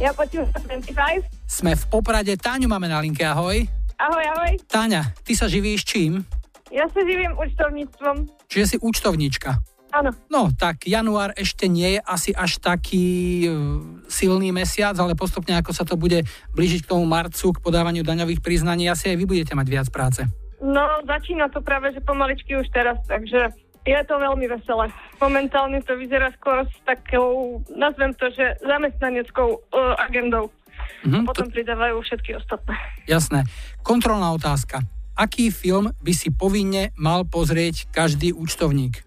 Ja 0.00 0.16
počúvam 0.16 0.48
25. 0.48 1.28
Sme 1.44 1.76
v 1.76 1.84
Poprade. 1.92 2.32
Táňu 2.40 2.72
máme 2.72 2.88
na 2.88 3.04
linke, 3.04 3.20
ahoj. 3.20 3.68
Ahoj, 4.00 4.24
ahoj. 4.32 4.52
Táňa, 4.64 5.12
ty 5.20 5.36
sa 5.36 5.44
živíš 5.44 5.84
čím? 5.84 6.24
Ja 6.72 6.88
sa 6.88 7.04
živím 7.04 7.36
účtovníctvom. 7.36 8.48
Čiže 8.48 8.64
si 8.64 8.76
účtovníčka. 8.80 9.60
Áno. 9.94 10.10
No, 10.26 10.50
tak 10.50 10.90
január 10.90 11.30
ešte 11.38 11.70
nie 11.70 11.94
je 11.96 12.00
asi 12.02 12.34
až 12.34 12.58
taký 12.58 13.06
e, 13.46 13.48
silný 14.10 14.50
mesiac, 14.50 14.98
ale 14.98 15.14
postupne 15.14 15.54
ako 15.54 15.70
sa 15.70 15.86
to 15.86 15.94
bude 15.94 16.26
blížiť 16.50 16.82
k 16.82 16.90
tomu 16.90 17.06
marcu, 17.06 17.54
k 17.54 17.62
podávaniu 17.62 18.02
daňových 18.02 18.42
priznaní, 18.42 18.90
asi 18.90 19.14
aj 19.14 19.16
vy 19.22 19.24
budete 19.30 19.54
mať 19.54 19.66
viac 19.70 19.88
práce. 19.94 20.26
No, 20.58 20.82
začína 21.06 21.46
to 21.54 21.62
práve, 21.62 21.94
že 21.94 22.02
pomaličky 22.02 22.58
už 22.58 22.66
teraz, 22.74 22.98
takže 23.06 23.54
je 23.84 24.00
to 24.08 24.14
veľmi 24.16 24.48
veselé. 24.48 24.90
Momentálne 25.20 25.78
to 25.84 25.94
vyzerá 25.94 26.32
skôr 26.40 26.64
s 26.64 26.74
takou, 26.88 27.60
nazvem 27.70 28.16
to, 28.16 28.32
že 28.32 28.56
zamestnaneckou 28.64 29.60
uh, 29.60 29.94
agendou. 30.00 30.48
Mhm, 31.04 31.28
Potom 31.28 31.52
pridávajú 31.52 32.00
všetky 32.00 32.34
ostatné. 32.40 32.74
Jasné. 33.04 33.44
Kontrolná 33.84 34.32
otázka. 34.32 34.80
Aký 35.14 35.54
film 35.54 35.94
by 36.02 36.12
si 36.16 36.34
povinne 36.34 36.90
mal 36.98 37.22
pozrieť 37.28 37.86
každý 37.94 38.34
účtovník? 38.34 39.04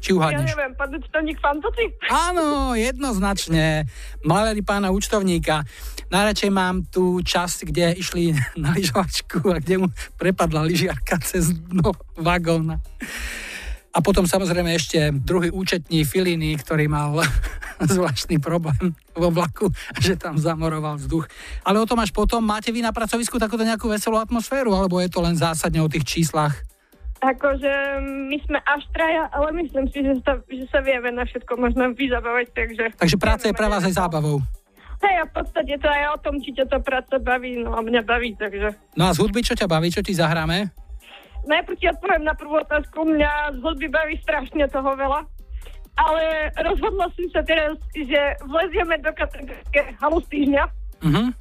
Či 0.00 0.16
Ja 0.16 0.16
uhádneš? 0.16 0.48
neviem, 0.56 0.72
pán 0.74 0.90
účtovník 0.96 1.38
fantasy? 1.38 1.86
Áno, 2.08 2.72
jednoznačne. 2.72 3.84
Malery 4.24 4.64
pána 4.64 4.88
účtovníka. 4.88 5.62
Najradšej 6.10 6.50
mám 6.50 6.88
tú 6.88 7.20
časť, 7.22 7.68
kde 7.68 7.94
išli 8.00 8.32
na 8.64 8.72
lyžovačku 8.72 9.44
a 9.52 9.60
kde 9.60 9.84
mu 9.84 9.88
prepadla 10.16 10.64
lyžiarka 10.64 11.20
cez 11.20 11.52
dno 11.52 11.92
vagóna. 12.16 12.80
A 13.90 13.98
potom 13.98 14.22
samozrejme 14.22 14.70
ešte 14.70 15.10
druhý 15.10 15.50
účetní 15.50 16.06
Filiny, 16.06 16.54
ktorý 16.62 16.86
mal 16.86 17.20
zvláštny 17.92 18.38
problém 18.38 18.94
vo 19.18 19.28
vlaku, 19.34 19.66
že 19.98 20.14
tam 20.14 20.38
zamoroval 20.38 20.96
vzduch. 20.96 21.26
Ale 21.66 21.82
o 21.82 21.86
tom 21.90 21.98
až 21.98 22.14
potom. 22.14 22.38
Máte 22.38 22.70
vy 22.70 22.86
na 22.86 22.94
pracovisku 22.94 23.36
takúto 23.36 23.66
nejakú 23.66 23.90
veselú 23.90 24.16
atmosféru, 24.16 24.72
alebo 24.72 25.02
je 25.02 25.10
to 25.10 25.20
len 25.20 25.34
zásadne 25.34 25.82
o 25.82 25.90
tých 25.90 26.06
číslach? 26.06 26.69
Akože 27.20 27.72
my 28.00 28.36
sme 28.48 28.58
až 28.64 28.82
traja, 28.96 29.28
ale 29.36 29.52
myslím 29.60 29.84
si, 29.92 30.00
že 30.00 30.24
sa, 30.24 30.40
že 30.48 30.64
sa 30.72 30.80
vieme 30.80 31.12
na 31.12 31.28
všetko 31.28 31.52
možno 31.60 31.92
vyzabávať, 31.92 32.48
takže... 32.56 32.84
Takže 32.96 33.16
práca 33.20 33.44
je 33.44 33.56
pre 33.56 33.68
vás 33.68 33.84
aj 33.84 33.92
zábavou. 33.92 34.40
Hej, 35.04 35.16
a 35.20 35.24
v 35.28 35.32
podstate 35.32 35.74
to 35.80 35.88
aj 35.88 36.04
o 36.16 36.18
tom, 36.20 36.40
či 36.40 36.52
ťa 36.56 36.64
tá 36.68 36.78
práca 36.80 37.16
baví, 37.20 37.60
no 37.60 37.76
a 37.76 37.80
mňa 37.84 38.02
baví, 38.04 38.36
takže... 38.40 38.72
No 38.96 39.08
a 39.08 39.16
z 39.16 39.20
hudby 39.20 39.44
čo 39.44 39.52
ťa 39.52 39.68
baví, 39.68 39.92
čo 39.92 40.00
ti 40.00 40.16
zahráme? 40.16 40.72
Najprv 41.44 41.76
ti 41.76 41.88
odpoviem 41.88 42.24
na 42.24 42.36
prvú 42.36 42.60
otázku, 42.60 43.04
mňa 43.04 43.56
z 43.56 43.58
hudby 43.64 43.88
baví 43.88 44.16
strašne 44.20 44.64
toho 44.68 44.92
veľa. 44.96 45.24
Ale 46.00 46.48
rozhodla 46.56 47.12
som 47.12 47.26
sa 47.36 47.44
teraz, 47.44 47.76
že 47.92 48.20
vlezieme 48.48 48.96
do 49.04 49.12
kategórie 49.12 49.92
halus 50.00 50.24
týždňa 50.32 50.64
Mhm. 51.00 51.32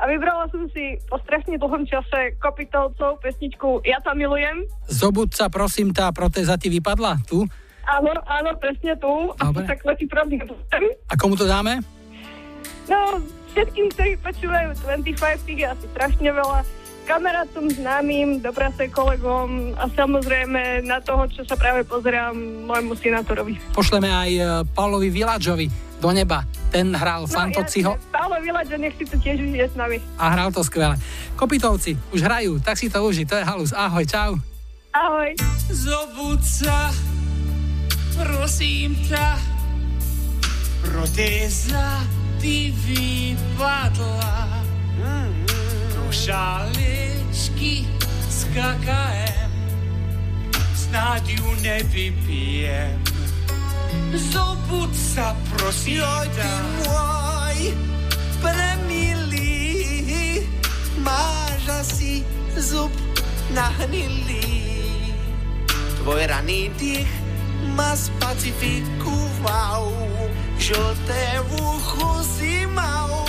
A 0.00 0.08
vybrala 0.08 0.48
som 0.48 0.64
si 0.72 0.96
po 1.12 1.20
strašne 1.20 1.60
dlhom 1.60 1.84
čase 1.84 2.32
Kopitovcov 2.40 3.20
pesničku 3.20 3.84
Ja 3.84 4.00
ťa 4.00 4.16
milujem. 4.16 4.64
Zobudca, 4.88 5.52
prosím, 5.52 5.92
tá 5.92 6.08
protéza 6.08 6.56
ti 6.56 6.72
vypadla 6.72 7.20
tu. 7.28 7.44
Áno, 7.84 8.12
áno, 8.24 8.50
presne 8.56 8.96
tu. 8.96 9.36
A 9.36 9.52
Dobre. 9.52 9.68
to 9.68 9.76
takhle 9.76 9.92
ti 10.00 10.06
pravdým 10.08 10.40
A 11.04 11.14
komu 11.20 11.36
to 11.36 11.44
dáme? 11.44 11.84
No, 12.88 13.20
všetkým, 13.52 13.92
ktorí 13.92 14.12
počúvajú 14.24 14.68
25, 14.80 15.46
tých 15.46 15.58
je 15.60 15.66
asi 15.68 15.86
strašne 15.92 16.30
veľa. 16.32 16.64
Kamarátom, 17.04 17.66
známym, 17.66 18.38
doprace 18.38 18.86
kolegom 18.86 19.74
a 19.74 19.90
samozrejme 19.90 20.86
na 20.86 21.02
toho, 21.02 21.26
čo 21.26 21.42
sa 21.42 21.58
práve 21.58 21.82
pozerám, 21.82 22.36
môjmu 22.70 22.94
senátorovi. 22.94 23.58
Pošleme 23.74 24.06
aj 24.06 24.30
e, 24.30 24.42
Paulovi 24.70 25.10
Viladžovi 25.10 25.89
do 26.00 26.10
neba. 26.10 26.42
Ten 26.70 26.94
hral 26.96 27.26
No, 27.26 27.30
Fantociho 27.30 27.98
Pálo 28.14 28.38
Viladžo, 28.40 28.78
nech 28.78 28.94
si 28.96 29.04
to 29.04 29.18
tiež 29.18 29.42
s 29.42 29.74
nami. 29.76 30.00
a 30.16 30.24
hral 30.32 30.48
to 30.50 30.64
skvele. 30.64 30.96
Kopitovci 31.36 31.98
už 32.14 32.20
hrajú, 32.22 32.56
tak 32.62 32.78
si 32.78 32.88
to 32.88 33.02
uži, 33.04 33.26
to 33.26 33.36
je 33.36 33.44
halus. 33.44 33.74
Ahoj, 33.74 34.06
čau. 34.06 34.38
Ahoj. 34.90 35.34
Zobud 35.70 36.42
sa, 36.42 36.90
prosím 38.18 38.94
ťa, 39.06 39.38
protéza 40.82 42.02
ti 42.40 42.70
vypadla. 42.74 44.62
Do 45.94 46.04
šálečky 46.10 47.86
s 48.26 48.46
KKM, 48.50 49.50
snáď 50.74 51.24
ju 51.38 51.48
nevypijem. 51.62 53.19
Zobud 54.14 54.94
sa, 54.94 55.34
prosím 55.54 56.02
ťa. 56.34 56.50
môj 56.86 57.58
premilý, 58.42 60.42
máš 61.02 61.62
asi 61.68 62.24
zub 62.58 62.90
nahnilý. 63.54 64.82
Tvoj 66.00 66.26
raný 66.26 66.72
dých 66.80 67.12
ma 67.76 67.92
spacifikoval, 67.94 69.92
žlté 70.56 71.44
v 71.44 71.50
uchu 71.60 72.12
mal. 72.72 73.28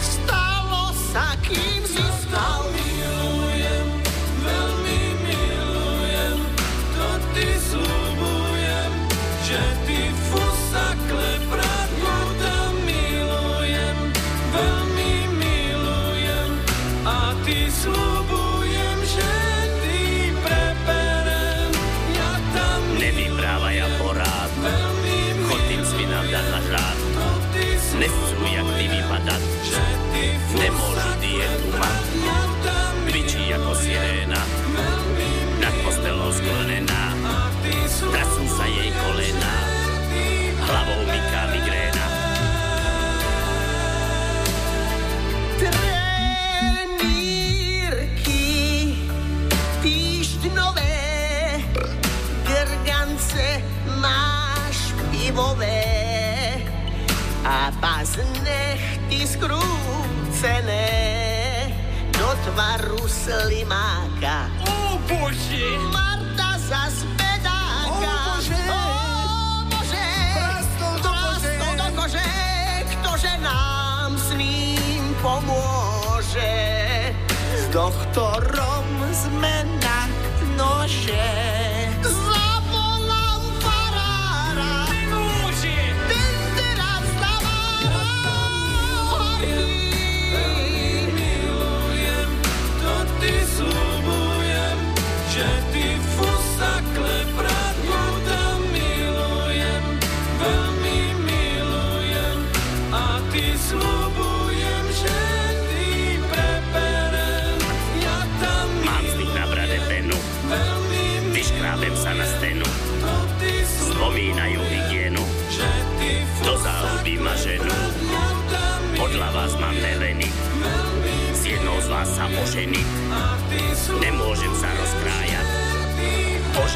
Stalo 0.00 0.96
sa, 1.12 1.36
kým 1.44 1.84
si 1.84 2.00
stal. 2.24 2.65
Ty 17.46 17.70
slúbujem, 17.70 18.98
že 19.06 19.30
ty 19.86 20.34
preberem, 20.42 21.70
ja 22.10 22.32
tam 22.50 22.80
Nevyprávaj 22.98 23.76
a 23.86 23.88
porád, 24.02 24.50
veľmi 24.58 25.18
chod 25.46 25.62
tým 25.70 25.82
svinám 25.86 26.26
dať 26.26 26.46
na 26.50 26.60
ty 27.54 27.66
Nechcú 28.02 28.36
jak 28.50 28.68
ty 28.74 28.84
vypadať, 28.90 29.42
nemôžu 30.58 31.15
pivové 55.36 56.56
a 57.44 57.68
baznechty 57.76 59.28
skrúcené 59.28 60.88
do 62.16 62.24
tvaru 62.48 63.04
slimáka. 63.04 64.48
Ó 64.64 64.96
Bože! 65.04 65.76
Marta 65.92 66.56
zas 66.56 67.04
bedáka. 67.20 67.84
Ó, 67.84 68.00
Bože! 68.32 68.64
Ó, 68.64 68.80
Bože! 69.76 70.08
Prastol 70.40 71.04
do 71.04 71.12
kože! 71.12 71.52
Do 71.76 71.84
kože! 72.00 72.28
Ktože 72.96 73.32
nám 73.44 74.16
s 74.16 74.32
ním 74.40 75.04
pomôže? 75.20 76.56
S 77.52 77.68
doktorom 77.76 78.88
sme 79.12 79.68
na 79.84 80.08
nože. 80.56 81.45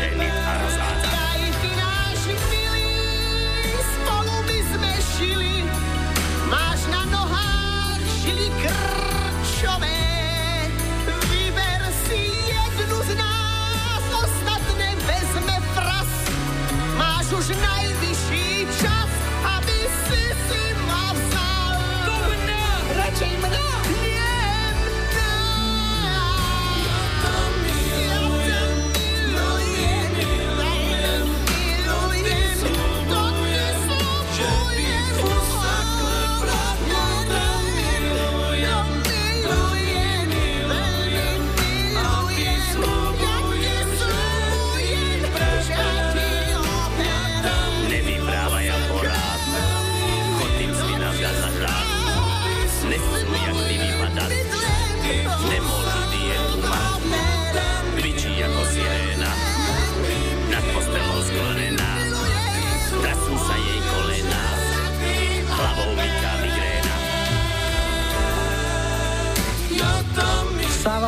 Shelley. 0.01 0.40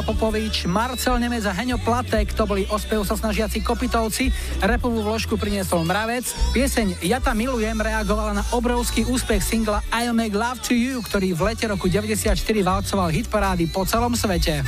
Popovič, 0.02 0.68
Marcel 0.68 1.16
Nemec 1.16 1.46
a 1.46 1.54
Heňo 1.54 1.78
Platek, 1.80 2.34
to 2.34 2.44
boli 2.44 2.68
ospev 2.68 3.06
sa 3.06 3.16
snažiaci 3.16 3.62
kopitovci, 3.62 4.28
repovú 4.60 5.00
vložku 5.00 5.40
priniesol 5.40 5.86
Mravec, 5.88 6.26
pieseň 6.52 7.00
Ja 7.06 7.22
tam 7.22 7.40
milujem 7.40 7.80
reagovala 7.80 8.36
na 8.36 8.44
obrovský 8.52 9.08
úspech 9.08 9.40
singla 9.40 9.80
I'll 9.94 10.12
Make 10.14 10.36
Love 10.36 10.60
to 10.66 10.74
You, 10.74 11.00
ktorý 11.00 11.32
v 11.32 11.54
lete 11.54 11.64
roku 11.70 11.88
94 11.88 12.36
valcoval 12.60 13.08
hitparády 13.08 13.70
po 13.70 13.88
celom 13.88 14.12
svete. 14.12 14.60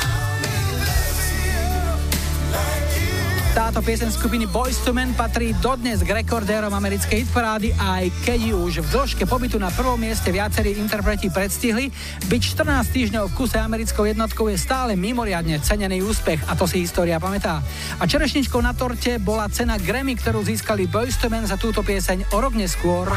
Táto 3.74 3.90
piesen 3.90 4.14
skupiny 4.14 4.46
Boys 4.46 4.78
to 4.86 4.94
Men 4.94 5.18
patrí 5.18 5.50
dodnes 5.58 6.06
k 6.06 6.22
rekordérom 6.22 6.70
americkej 6.70 7.26
hitparády 7.26 7.74
a 7.74 7.98
aj 7.98 8.22
keď 8.22 8.54
ju 8.54 8.56
už 8.70 8.74
v 8.86 8.88
dĺžke 8.94 9.26
pobytu 9.26 9.58
na 9.58 9.66
prvom 9.74 9.98
mieste 9.98 10.30
viacerí 10.30 10.78
interpreti 10.78 11.26
predstihli, 11.26 11.90
byť 12.30 12.42
14 12.54 12.70
týždňov 12.70 13.24
v 13.26 13.34
kuse 13.34 13.58
americkou 13.58 14.06
jednotkou 14.06 14.46
je 14.46 14.62
stále 14.62 14.94
mimoriadne 14.94 15.58
cenený 15.58 16.06
úspech 16.06 16.38
a 16.46 16.54
to 16.54 16.70
si 16.70 16.86
história 16.86 17.18
pamätá. 17.18 17.66
A 17.98 18.06
čerešničkou 18.06 18.62
na 18.62 18.78
torte 18.78 19.18
bola 19.18 19.50
cena 19.50 19.74
Grammy, 19.74 20.14
ktorú 20.22 20.46
získali 20.46 20.86
Boys 20.86 21.18
to 21.18 21.26
Men 21.26 21.42
za 21.42 21.58
túto 21.58 21.82
pieseň 21.82 22.30
o 22.30 22.38
rok 22.38 22.54
neskôr. 22.54 23.10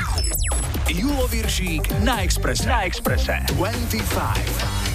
Julo 0.89 1.29
Viršík 1.29 2.01
na 2.01 2.25
Expresse. 2.25 2.65
Na 2.65 2.81
Expresse. 2.81 3.45
25. 3.53 4.86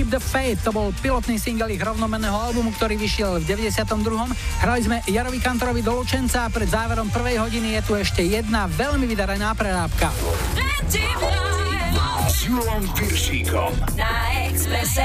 Keep 0.00 0.16
the 0.16 0.24
Faith. 0.32 0.64
To 0.64 0.72
bol 0.72 0.96
pilotný 1.04 1.36
single 1.36 1.68
ich 1.68 1.76
rovnomenného 1.76 2.32
albumu, 2.32 2.72
ktorý 2.72 2.96
vyšiel 2.96 3.36
v 3.36 3.52
92. 3.52 4.32
Hrali 4.64 4.80
sme 4.80 5.04
Jarovi 5.04 5.36
Kantorovi 5.44 5.84
do 5.84 5.92
Lučenca 5.92 6.48
a 6.48 6.48
pred 6.48 6.72
záverom 6.72 7.12
prvej 7.12 7.36
hodiny 7.36 7.76
je 7.76 7.80
tu 7.84 7.92
ešte 8.00 8.24
jedna 8.24 8.64
veľmi 8.64 9.04
vydarená 9.04 9.52
prerábka. 9.52 10.08
S 12.32 12.48
Julom 12.48 12.88
Piršíkom. 12.96 13.76
Na 14.00 14.48
Expresse. 14.48 15.04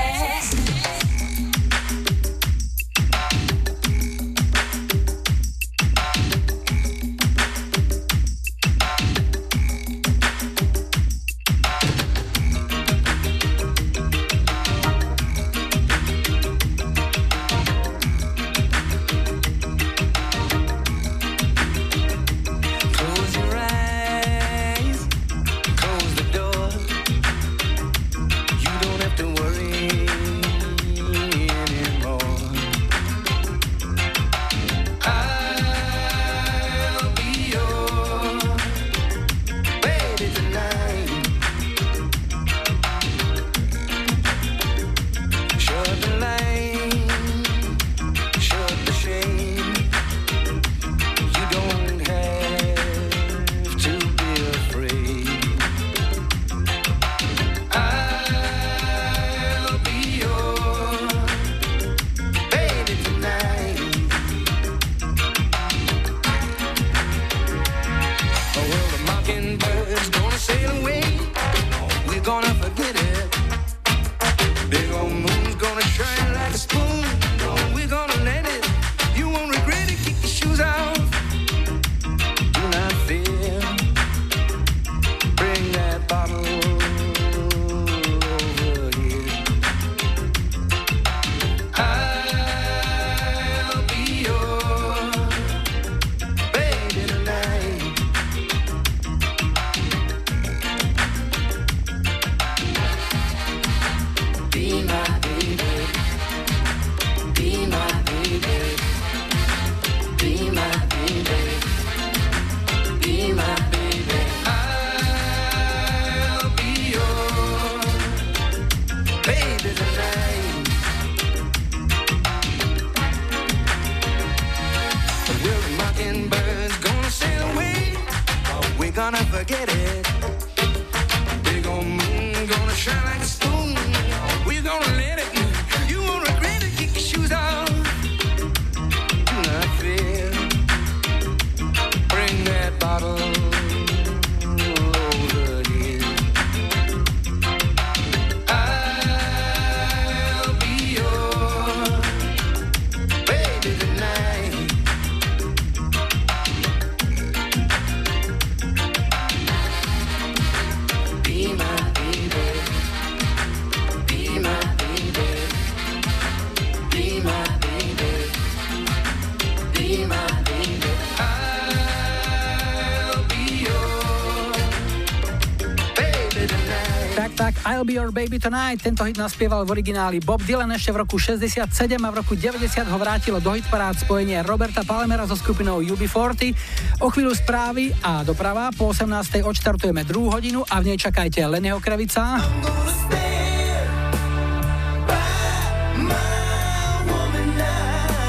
Baby 178.16 178.40
tonight. 178.40 178.80
Tento 178.80 179.04
hit 179.04 179.20
naspieval 179.20 179.68
v 179.68 179.76
origináli 179.76 180.24
Bob 180.24 180.40
Dylan 180.40 180.72
ešte 180.72 180.96
v 180.96 181.04
roku 181.04 181.20
67 181.20 181.68
a 182.00 182.10
v 182.10 182.16
roku 182.24 182.40
90 182.40 182.88
ho 182.88 182.96
vrátilo 182.96 183.44
do 183.44 183.52
hitparád 183.52 184.08
spojenie 184.08 184.40
Roberta 184.48 184.88
Palmera 184.88 185.28
so 185.28 185.36
skupinou 185.36 185.84
UB40. 185.84 186.56
O 187.04 187.12
chvíľu 187.12 187.36
správy 187.36 187.92
a 188.00 188.24
doprava. 188.24 188.72
Po 188.72 188.96
18. 188.96 189.12
odštartujeme 189.44 190.08
druhú 190.08 190.32
hodinu 190.32 190.64
a 190.64 190.80
v 190.80 190.96
nej 190.96 190.98
čakajte 190.98 191.44
Leného 191.44 191.84
Kravica. 191.84 192.40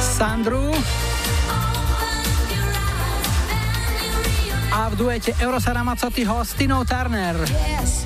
Sandru 0.03 0.75
a 4.77 4.91
v 4.91 4.95
duete 4.99 5.31
Eurosara 5.39 5.87
Macotyho 5.87 6.43
s 6.43 6.59
Turner. 6.59 7.37
Yes, 7.49 8.06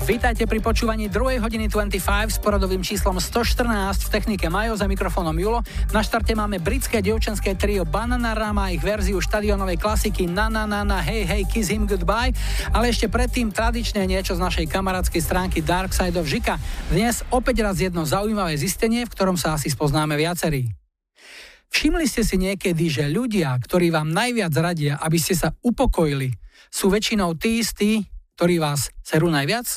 Vítajte 0.00 0.48
pri 0.48 0.64
počúvaní 0.64 1.12
2. 1.12 1.44
hodiny 1.44 1.68
25 1.68 2.00
s 2.32 2.40
poradovým 2.40 2.80
číslom 2.80 3.20
114 3.20 3.68
v 4.00 4.08
technike 4.08 4.48
Majo 4.48 4.72
za 4.72 4.88
mikrofónom 4.88 5.36
Julo. 5.36 5.60
Na 5.92 6.00
štarte 6.00 6.32
máme 6.32 6.56
britské 6.56 7.04
dievčenské 7.04 7.52
trio 7.52 7.84
Banana 7.84 8.32
Rama 8.32 8.68
a 8.68 8.72
ich 8.72 8.80
verziu 8.80 9.20
štadionovej 9.20 9.76
klasiky 9.76 10.24
Na 10.24 10.48
na 10.48 10.64
na 10.64 10.88
na 10.88 11.04
Hey 11.04 11.28
Hey 11.28 11.44
Kiss 11.44 11.68
Him 11.68 11.84
Goodbye, 11.84 12.32
ale 12.72 12.88
ešte 12.88 13.12
predtým 13.12 13.52
tradične 13.52 14.08
niečo 14.08 14.32
z 14.32 14.40
našej 14.40 14.72
kamarádskej 14.72 15.20
stránky 15.20 15.60
Dark 15.60 15.92
Side 15.92 16.16
of 16.16 16.24
Žika. 16.24 16.56
Dnes 16.88 17.20
opäť 17.28 17.60
raz 17.60 17.76
jedno 17.76 18.08
zaujímavé 18.08 18.56
zistenie, 18.56 19.04
v 19.04 19.12
ktorom 19.12 19.36
sa 19.36 19.60
asi 19.60 19.68
spoznáme 19.68 20.16
viacerí. 20.16 20.72
Všimli 21.70 22.08
ste 22.08 22.24
si 22.24 22.40
niekedy, 22.40 22.88
že 22.88 23.04
ľudia, 23.06 23.52
ktorí 23.62 23.92
vám 23.92 24.10
najviac 24.10 24.50
radia, 24.56 24.96
aby 24.98 25.20
ste 25.20 25.36
sa 25.36 25.54
upokojili, 25.62 26.34
sú 26.72 26.90
väčšinou 26.90 27.38
tí 27.38 27.62
istí, 27.62 28.10
ktorí 28.40 28.56
vás 28.56 28.88
serú 29.04 29.28
najviac? 29.28 29.68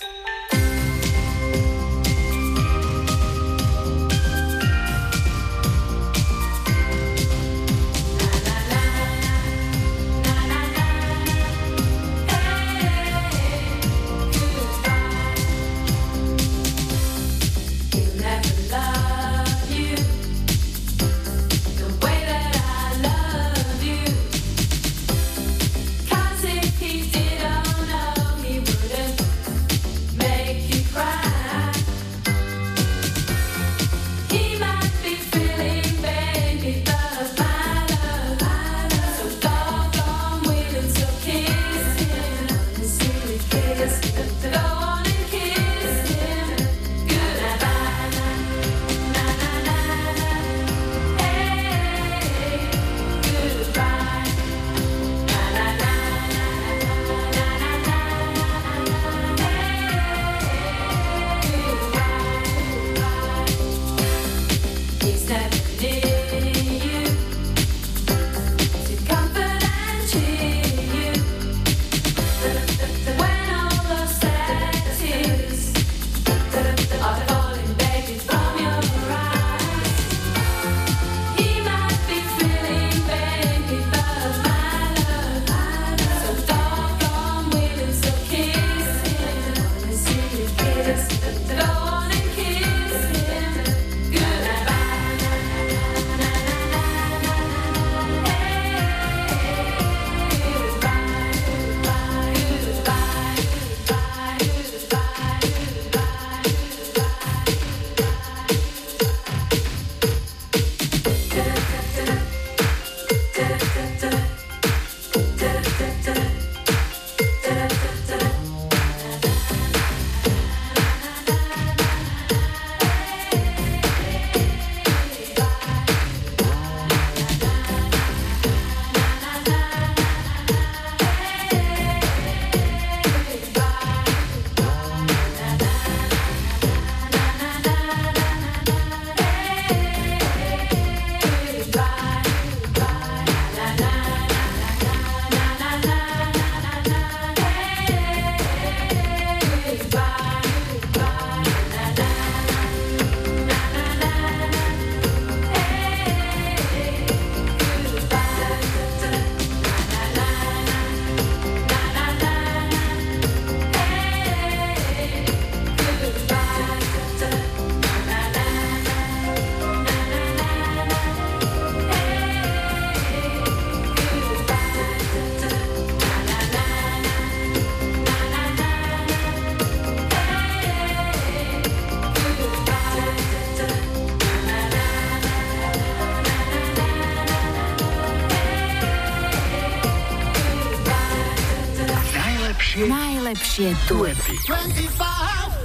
shit. 193.53 193.77
20. 193.87 194.35
25. 194.47 195.12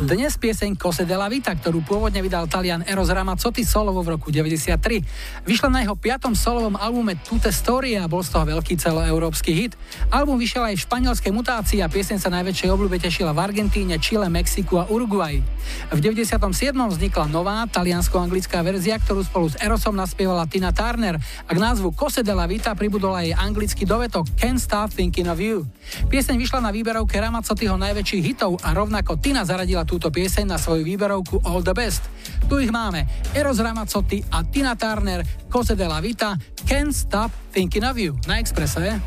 Dnes 0.09 0.41
pieseň 0.41 0.81
Cose 0.81 1.05
della 1.05 1.29
Vita, 1.29 1.53
ktorú 1.53 1.85
pôvodne 1.85 2.25
vydal 2.25 2.49
Talian 2.49 2.81
Eros 2.89 3.13
Ramazzotti 3.13 3.61
solovo 3.61 4.01
v 4.01 4.17
roku 4.17 4.33
93. 4.33 5.05
Vyšla 5.45 5.69
na 5.69 5.85
jeho 5.85 6.01
piatom 6.01 6.33
solovom 6.33 6.81
albume 6.81 7.21
Tute 7.21 7.53
Story 7.53 7.93
a 8.01 8.09
bol 8.09 8.25
z 8.25 8.33
toho 8.33 8.49
veľký 8.49 8.81
celoeurópsky 8.81 9.53
hit. 9.53 9.77
Album 10.09 10.41
vyšiel 10.41 10.73
aj 10.73 10.81
v 10.81 10.85
španielskej 10.89 11.29
mutácii 11.29 11.85
a 11.85 11.93
pieseň 11.93 12.25
sa 12.25 12.33
najväčšej 12.33 12.73
obľúbe 12.73 12.97
tešila 12.97 13.37
v 13.37 13.53
Argentíne, 13.53 14.01
Chile, 14.01 14.33
Mexiku 14.33 14.81
a 14.81 14.89
Uruguay. 14.89 15.45
V 15.93 15.99
97. 16.01 16.41
vznikla 16.73 17.29
nová 17.29 17.69
taliansko-anglická 17.69 18.65
verzia, 18.65 18.97
ktorú 18.97 19.21
spolu 19.29 19.53
s 19.53 19.61
Erosom 19.61 19.93
naspievala 19.93 20.49
Tina 20.49 20.73
Turner 20.73 21.21
a 21.21 21.51
k 21.53 21.59
názvu 21.61 21.93
Cose 21.93 22.25
della 22.25 22.49
Vita 22.49 22.73
pribudol 22.73 23.13
aj 23.13 23.37
anglický 23.45 23.85
dovetok 23.85 24.25
Can't 24.41 24.57
Stop 24.57 24.89
Thinking 24.89 25.29
of 25.29 25.37
You. 25.37 25.69
Pieseň 26.09 26.41
vyšla 26.41 26.65
na 26.65 26.73
výberovke 26.73 27.21
Ramazzottiho 27.21 27.77
najväčších 27.77 28.25
hitov 28.25 28.57
a 28.65 28.73
rovnako 28.73 29.21
Tina 29.21 29.45
zaradila 29.45 29.85
túto 29.99 30.15
pieseň 30.15 30.47
na 30.47 30.63
svoju 30.63 30.87
výberovku 30.87 31.43
All 31.43 31.59
the 31.67 31.75
Best. 31.75 32.07
Tu 32.47 32.63
ich 32.63 32.71
máme. 32.71 33.03
Eros 33.35 33.59
Ramazzotti 33.59 34.23
a 34.31 34.47
Tina 34.47 34.79
Turner, 34.79 35.27
Cose 35.51 35.75
della 35.75 35.99
Vita, 35.99 36.39
Can't 36.63 36.95
Stop 36.95 37.35
Thinking 37.51 37.83
of 37.83 37.99
You 37.99 38.15
na 38.31 38.39
Expresse. 38.39 39.03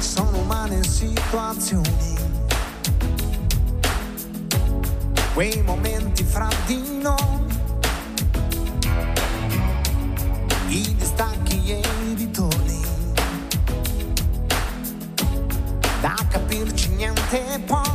sono 0.00 0.38
umane 0.40 0.82
situazioni, 0.82 2.16
quei 5.34 5.62
momenti 5.62 6.24
fra 6.24 6.48
di 6.66 6.98
noi, 7.00 7.44
i 10.68 10.94
distacchi 10.96 11.60
e 11.68 11.80
i 11.80 12.14
ritorni, 12.16 12.80
da 16.00 16.16
capirci 16.28 16.88
niente 16.96 17.60
poi, 17.64 17.91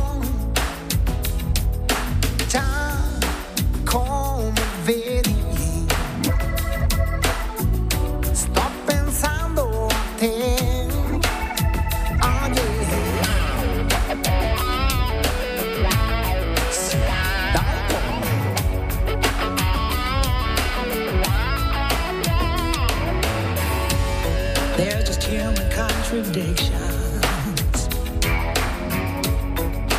They're 24.78 25.02
just 25.02 25.24
human 25.24 25.68
contradictions. 25.72 26.70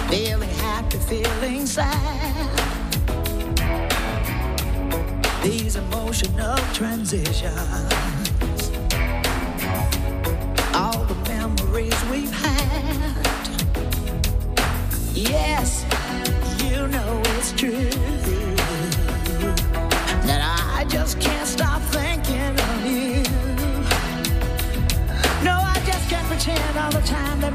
Feeling 0.09 0.49
happy, 0.51 0.97
feeling 0.99 1.65
sad. 1.65 2.49
These 5.43 5.75
emotional 5.75 6.55
transitions. 6.73 7.99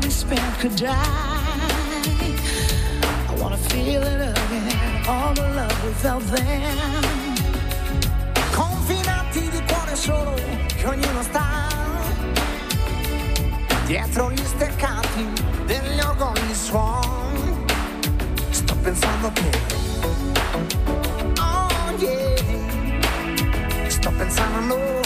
We 0.03 0.11
spent 0.11 0.59
could 0.59 0.77
die. 0.77 0.91
I 3.29 3.35
wanna 3.41 3.57
feel 3.57 4.03
it 4.03 4.21
again, 4.21 5.07
all 5.09 5.35
the 5.35 5.49
love 5.55 5.97
felt 6.03 6.25
then. 6.25 7.05
confinati 8.55 9.49
di 9.51 9.63
cuore 9.67 9.97
solo 9.97 10.35
che 10.35 10.87
ognuno 10.87 11.23
sta 11.23 11.67
dietro 13.87 14.31
gli 14.31 14.45
steccati 14.45 15.27
degli 15.67 16.01
orgogli 16.01 16.55
suoni 16.55 17.65
sto 18.51 18.75
pensando 18.77 19.33
te 19.33 19.51
oh 21.41 21.95
yeah 21.99 23.89
sto 23.89 24.11
pensando 24.17 24.57
a 24.57 24.61
noi 24.61 25.04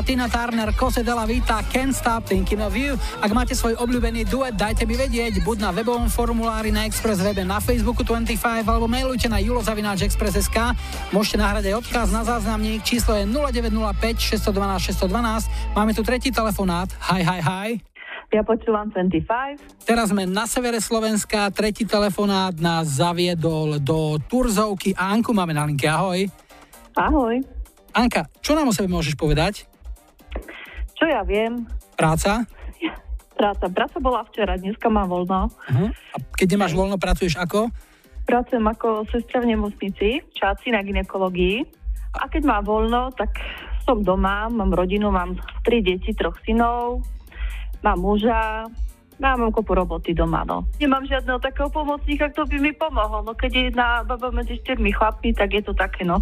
Ramazzotti 0.00 0.16
a 0.16 0.28
Tina 0.28 0.28
Turner, 0.28 0.74
Cose 0.74 1.02
della 1.02 1.26
Vita, 1.26 1.60
Can't 1.68 1.92
Stop 1.92 2.24
Thinking 2.24 2.60
of 2.64 2.72
You. 2.72 2.96
Ak 3.20 3.28
máte 3.36 3.52
svoj 3.52 3.76
obľúbený 3.76 4.24
duet, 4.24 4.56
dajte 4.56 4.88
mi 4.88 4.96
vedieť, 4.96 5.44
buď 5.44 5.56
na 5.60 5.70
webovom 5.76 6.08
formulári 6.08 6.72
na 6.72 6.88
Express 6.88 7.20
webe 7.20 7.44
na 7.44 7.60
Facebooku 7.60 8.00
25 8.00 8.64
alebo 8.64 8.88
mailujte 8.88 9.28
na 9.28 9.36
julozavináčexpress.sk. 9.44 10.56
Môžete 11.12 11.36
nahrať 11.36 11.64
aj 11.68 11.74
odkaz 11.84 12.08
na 12.16 12.24
záznamník, 12.24 12.80
číslo 12.80 13.12
je 13.12 13.28
0905 13.28 14.40
612 14.40 15.04
612. 15.04 15.76
Máme 15.76 15.92
tu 15.92 16.00
tretí 16.00 16.32
telefonát. 16.32 16.88
Hi, 17.12 17.20
hi, 17.20 17.40
hi. 17.44 17.68
Ja 18.32 18.40
počúvam 18.46 18.88
25. 18.88 19.84
Teraz 19.84 20.14
sme 20.14 20.24
na 20.24 20.48
severe 20.48 20.80
Slovenska, 20.80 21.52
tretí 21.52 21.84
telefonát 21.84 22.56
nás 22.56 23.02
zaviedol 23.02 23.82
do 23.82 24.16
Turzovky 24.32 24.96
a 24.96 25.12
Anku 25.12 25.36
máme 25.36 25.52
na 25.52 25.66
linke. 25.68 25.90
Ahoj. 25.90 26.24
Ahoj. 26.96 27.42
Anka, 27.90 28.30
čo 28.38 28.54
nám 28.54 28.70
o 28.70 28.74
sebe 28.74 28.86
môžeš 28.86 29.18
povedať? 29.18 29.69
Čo 31.00 31.08
ja 31.08 31.24
viem? 31.24 31.64
Práca? 31.96 32.44
Práca. 33.40 33.72
Práca 33.72 33.96
bola 34.04 34.20
včera, 34.28 34.60
dneska 34.60 34.92
mám 34.92 35.08
voľno. 35.08 35.48
Uh-huh. 35.48 35.88
A 35.88 36.16
keď 36.36 36.60
nemáš 36.60 36.76
voľno, 36.76 37.00
pracuješ 37.00 37.40
ako? 37.40 37.72
Pracujem 38.28 38.68
ako 38.68 39.08
sestra 39.08 39.40
v 39.40 39.56
nemocnici, 39.56 40.20
v 40.20 40.30
Čáci 40.36 40.68
na 40.68 40.84
ginekológii. 40.84 41.64
A 42.20 42.28
keď 42.28 42.44
mám 42.44 42.68
voľno, 42.68 43.16
tak 43.16 43.32
som 43.88 44.04
doma, 44.04 44.52
mám 44.52 44.76
rodinu, 44.76 45.08
mám 45.08 45.40
tri 45.64 45.80
deti, 45.80 46.12
troch 46.12 46.36
synov, 46.44 47.00
mám 47.80 47.96
muža, 47.96 48.68
no 49.16 49.24
a 49.24 49.34
mám 49.40 49.50
kopu 49.56 49.72
roboty 49.72 50.12
doma, 50.12 50.44
no. 50.44 50.68
Nemám 50.76 51.08
žiadneho 51.08 51.40
takého 51.40 51.72
pomocníka, 51.72 52.28
kto 52.28 52.44
by 52.44 52.56
mi 52.60 52.76
pomohol. 52.76 53.24
No 53.24 53.32
keď 53.32 53.50
je 53.56 53.62
jedna 53.72 54.04
baba 54.04 54.28
medzi 54.28 54.60
štyrmi 54.60 54.92
chlapmi, 54.92 55.32
tak 55.32 55.56
je 55.56 55.62
to 55.64 55.72
také, 55.72 56.04
no. 56.04 56.20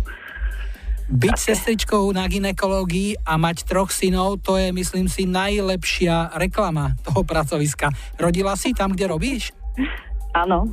Byť 1.08 1.36
sestričkou 1.40 2.04
na 2.12 2.28
ginekológii 2.28 3.24
a 3.24 3.40
mať 3.40 3.64
troch 3.64 3.88
synov, 3.88 4.44
to 4.44 4.60
je, 4.60 4.68
myslím 4.76 5.08
si, 5.08 5.24
najlepšia 5.24 6.36
reklama 6.36 6.92
toho 7.00 7.24
pracoviska. 7.24 7.88
Rodila 8.20 8.52
si 8.60 8.76
tam, 8.76 8.92
kde 8.92 9.08
robíš? 9.08 9.56
Áno. 10.36 10.68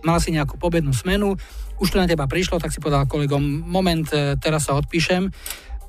Mala 0.00 0.16
si 0.16 0.32
nejakú 0.32 0.56
pobednú 0.56 0.96
smenu, 0.96 1.36
už 1.76 1.92
to 1.92 2.00
na 2.00 2.08
teba 2.08 2.24
prišlo, 2.24 2.56
tak 2.56 2.72
si 2.72 2.80
povedal 2.80 3.04
kolegom, 3.04 3.40
moment, 3.68 4.08
e, 4.16 4.40
teraz 4.40 4.64
sa 4.64 4.80
odpíšem 4.80 5.28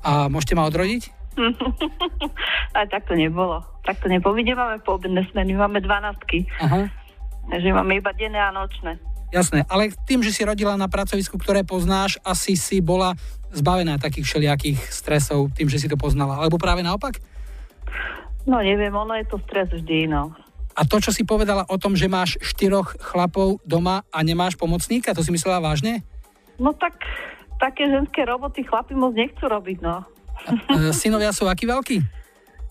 a 0.04 0.28
môžete 0.28 0.52
ma 0.52 0.68
odrodiť? 0.68 1.08
Ale 2.76 2.86
tak 2.92 3.08
to 3.08 3.16
nebolo. 3.16 3.64
Tak 3.88 4.04
to 4.04 4.12
nebolo. 4.12 4.36
My 4.36 4.44
nemáme 4.44 4.76
poobedné 4.84 5.24
smeny, 5.32 5.56
my 5.56 5.64
máme 5.64 5.80
dvanáctky. 5.80 6.44
Aha. 6.60 6.92
Takže 7.48 7.72
máme 7.72 7.96
iba 7.96 8.12
denné 8.12 8.36
a 8.36 8.52
nočné. 8.52 9.00
Jasné, 9.28 9.60
ale 9.68 9.92
tým, 10.08 10.24
že 10.24 10.32
si 10.32 10.40
rodila 10.40 10.72
na 10.80 10.88
pracovisku, 10.88 11.36
ktoré 11.36 11.60
poznáš, 11.60 12.16
asi 12.24 12.56
si 12.56 12.80
bola 12.80 13.12
zbavená 13.52 13.96
takých 13.96 14.26
všelijakých 14.28 14.78
stresov 14.92 15.52
tým, 15.56 15.68
že 15.68 15.80
si 15.80 15.88
to 15.88 15.96
poznala. 15.96 16.38
Alebo 16.38 16.60
práve 16.60 16.84
naopak? 16.84 17.20
No 18.48 18.64
neviem, 18.64 18.92
ono 18.92 19.12
je 19.16 19.26
to 19.28 19.36
stres 19.44 19.68
vždy, 19.68 20.08
no. 20.08 20.32
A 20.78 20.86
to, 20.86 21.02
čo 21.02 21.10
si 21.10 21.26
povedala 21.26 21.66
o 21.66 21.76
tom, 21.76 21.98
že 21.98 22.06
máš 22.06 22.38
štyroch 22.38 22.94
chlapov 23.02 23.58
doma 23.66 24.06
a 24.14 24.22
nemáš 24.22 24.54
pomocníka, 24.54 25.10
to 25.10 25.26
si 25.26 25.34
myslela 25.34 25.58
vážne? 25.58 26.06
No 26.56 26.70
tak 26.70 27.02
také 27.58 27.90
ženské 27.90 28.22
roboty 28.22 28.62
chlapi 28.62 28.94
moc 28.94 29.12
nechcú 29.18 29.50
robiť, 29.50 29.78
no. 29.82 30.06
E, 30.70 30.94
synovia 30.94 31.34
sú 31.34 31.50
akí 31.50 31.66
veľkí? 31.66 31.98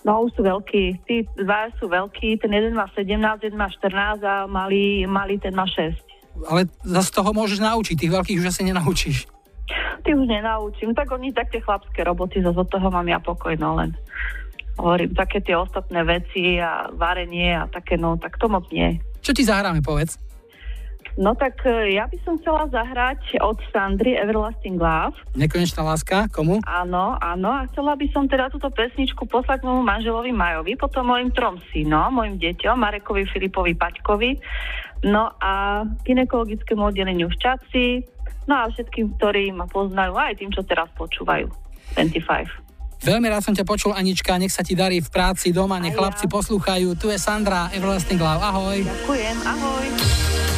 No 0.08 0.24
už 0.24 0.40
sú 0.40 0.42
veľkí. 0.48 1.04
Tí 1.04 1.28
dva 1.36 1.68
sú 1.76 1.92
veľkí, 1.92 2.40
ten 2.40 2.52
jeden 2.56 2.80
má 2.80 2.88
17, 2.96 3.20
jeden 3.44 3.60
má 3.60 3.68
14 3.68 4.24
a 4.24 4.48
malý, 4.48 5.04
malý 5.04 5.36
ten 5.36 5.52
má 5.52 5.68
6. 5.68 6.00
Ale 6.48 6.72
zase 6.88 7.12
toho 7.12 7.36
môžeš 7.36 7.60
naučiť, 7.60 8.08
tých 8.08 8.14
veľkých 8.16 8.40
už 8.40 8.48
asi 8.48 8.64
nenaučíš. 8.64 9.37
Ty 10.04 10.10
už 10.16 10.26
nenaučím. 10.28 10.96
Tak 10.96 11.12
oni 11.12 11.36
tak 11.36 11.52
tie 11.52 11.62
chlapské 11.62 12.04
roboty, 12.04 12.40
zase 12.40 12.58
od 12.58 12.70
toho 12.70 12.88
mám 12.88 13.08
ja 13.08 13.20
pokoj, 13.20 13.56
no 13.60 13.76
len 13.76 13.96
hovorím, 14.78 15.18
také 15.18 15.42
tie 15.42 15.58
ostatné 15.58 16.06
veci 16.06 16.62
a 16.62 16.88
varenie 16.94 17.58
a 17.58 17.66
také, 17.66 17.98
no 17.98 18.16
tak 18.16 18.38
to 18.38 18.46
moc 18.46 18.70
nie. 18.70 19.02
Čo 19.26 19.34
ti 19.34 19.44
zahráme, 19.44 19.82
povedz? 19.82 20.22
No 21.18 21.34
tak 21.34 21.66
e, 21.66 21.98
ja 21.98 22.06
by 22.06 22.18
som 22.22 22.38
chcela 22.38 22.70
zahrať 22.70 23.42
od 23.42 23.58
Sandry 23.74 24.14
Everlasting 24.14 24.78
Love. 24.78 25.18
Nekonečná 25.34 25.82
láska, 25.82 26.30
komu? 26.30 26.62
Áno, 26.62 27.18
áno. 27.18 27.50
A 27.58 27.66
chcela 27.74 27.98
by 27.98 28.06
som 28.14 28.30
teda 28.30 28.54
túto 28.54 28.70
pesničku 28.70 29.26
poslať 29.26 29.66
môjmu 29.66 29.82
manželovi 29.82 30.30
Majovi, 30.30 30.78
potom 30.78 31.10
mojim 31.10 31.34
trom 31.34 31.58
synom, 31.74 32.14
mojim 32.14 32.38
deťom, 32.38 32.78
Marekovi, 32.78 33.26
Filipovi, 33.34 33.74
Paťkovi, 33.74 34.32
no 35.10 35.34
a 35.42 35.82
ginekologickému 36.06 36.94
oddeleniu 36.94 37.34
v 37.34 37.40
Čaci, 37.42 37.86
no 38.46 38.54
a 38.54 38.64
všetkým, 38.72 39.18
ktorí 39.20 39.52
ma 39.52 39.68
poznajú, 39.68 40.16
aj 40.16 40.38
tým, 40.40 40.52
čo 40.52 40.64
teraz 40.64 40.88
počúvajú. 40.96 41.48
25. 41.96 42.68
Veľmi 42.98 43.30
rád 43.30 43.46
som 43.46 43.54
ťa 43.54 43.62
počul, 43.62 43.94
Anička, 43.94 44.34
nech 44.42 44.50
sa 44.50 44.66
ti 44.66 44.74
darí 44.74 44.98
v 44.98 45.10
práci 45.14 45.54
doma, 45.54 45.78
nech 45.78 45.94
Aj 45.94 45.98
ja. 45.98 46.00
chlapci 46.02 46.26
poslúchajú. 46.26 46.98
Tu 46.98 47.14
je 47.14 47.20
Sandra, 47.22 47.70
Everlasting 47.70 48.18
Love, 48.18 48.42
ahoj. 48.42 48.78
Ďakujem, 48.82 49.38
ahoj. 49.46 50.57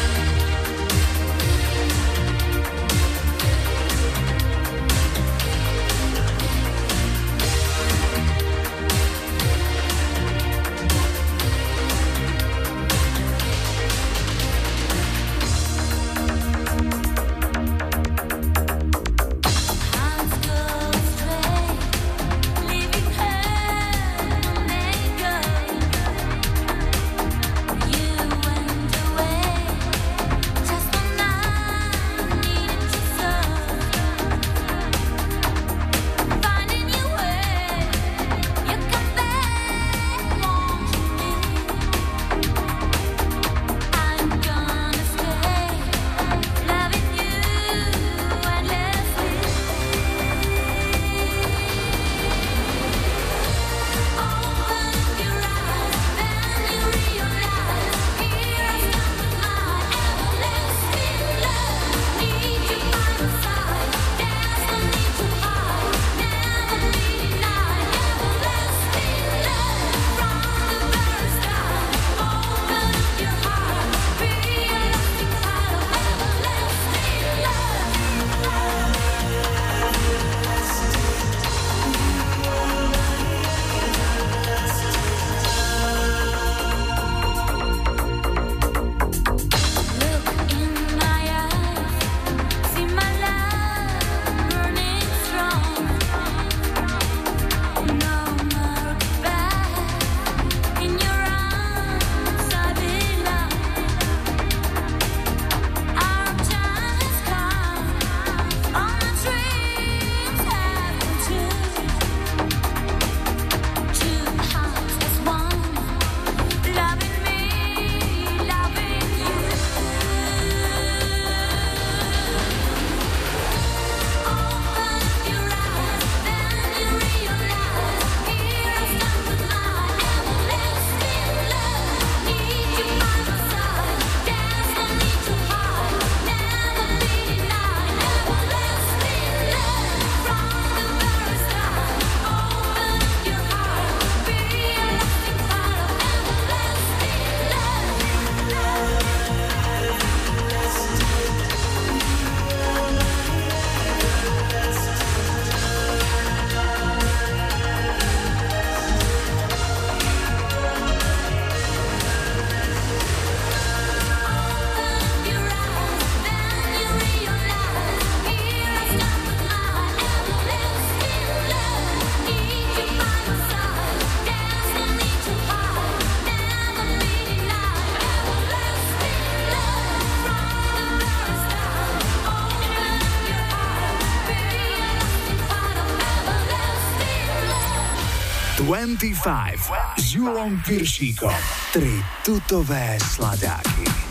25 188.69 189.97
s 189.97 190.13
Julom 190.13 190.61
Piršíkom. 190.61 191.33
Tri 191.73 191.89
tutové 192.21 193.01
sladáky. 193.01 194.09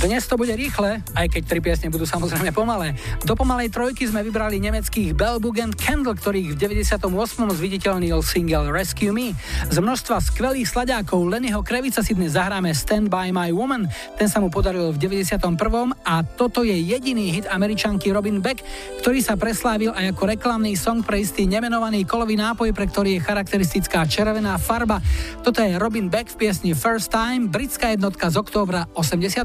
Dnes 0.00 0.28
to 0.28 0.36
bude 0.36 0.52
rýchle, 0.52 1.00
aj 1.16 1.26
keď 1.32 1.42
tri 1.44 1.60
piesne 1.64 1.88
budú 1.88 2.04
samozrejme 2.04 2.52
pomalé. 2.56 2.96
Do 3.24 3.32
pomalej 3.32 3.72
trojky 3.72 4.04
sme 4.04 4.20
vybrali 4.24 4.60
nemeckých 4.60 5.16
Bellbug 5.16 5.56
and 5.60 5.72
Candle, 5.76 6.12
ktorých 6.12 6.52
v 6.52 6.56
98. 6.56 7.04
zviditeľnil 7.52 8.20
single 8.20 8.68
Rescue 8.72 9.12
Me. 9.12 9.32
Z 9.72 9.76
množstva 9.80 10.20
skvelých 10.20 10.68
sladákov 10.68 11.24
Lennyho 11.28 11.64
Krevica 11.64 12.04
si 12.04 12.12
dnes 12.12 12.36
zahráme 12.36 12.76
Stand 12.76 13.08
By 13.08 13.32
My 13.32 13.56
Woman. 13.56 13.88
Ten 14.20 14.28
sa 14.28 14.40
mu 14.40 14.52
podaril 14.52 14.92
v 14.92 15.00
91 15.00 15.95
a 16.06 16.22
toto 16.22 16.62
je 16.62 16.72
jediný 16.72 17.34
hit 17.34 17.50
američanky 17.50 18.14
Robin 18.14 18.38
Beck, 18.38 18.62
ktorý 19.02 19.18
sa 19.18 19.34
preslávil 19.34 19.90
aj 19.90 20.14
ako 20.14 20.22
reklamný 20.30 20.78
song 20.78 21.02
pre 21.02 21.18
istý 21.18 21.50
nemenovaný 21.50 22.06
kolový 22.06 22.38
nápoj, 22.38 22.70
pre 22.70 22.86
ktorý 22.86 23.18
je 23.18 23.26
charakteristická 23.26 24.06
červená 24.06 24.54
farba. 24.62 25.02
Toto 25.42 25.58
je 25.58 25.74
Robin 25.74 26.06
Beck 26.06 26.30
v 26.30 26.46
piesni 26.46 26.78
First 26.78 27.10
Time, 27.10 27.50
britská 27.50 27.90
jednotka 27.90 28.30
z 28.30 28.38
októbra 28.38 28.86
88. 28.94 29.42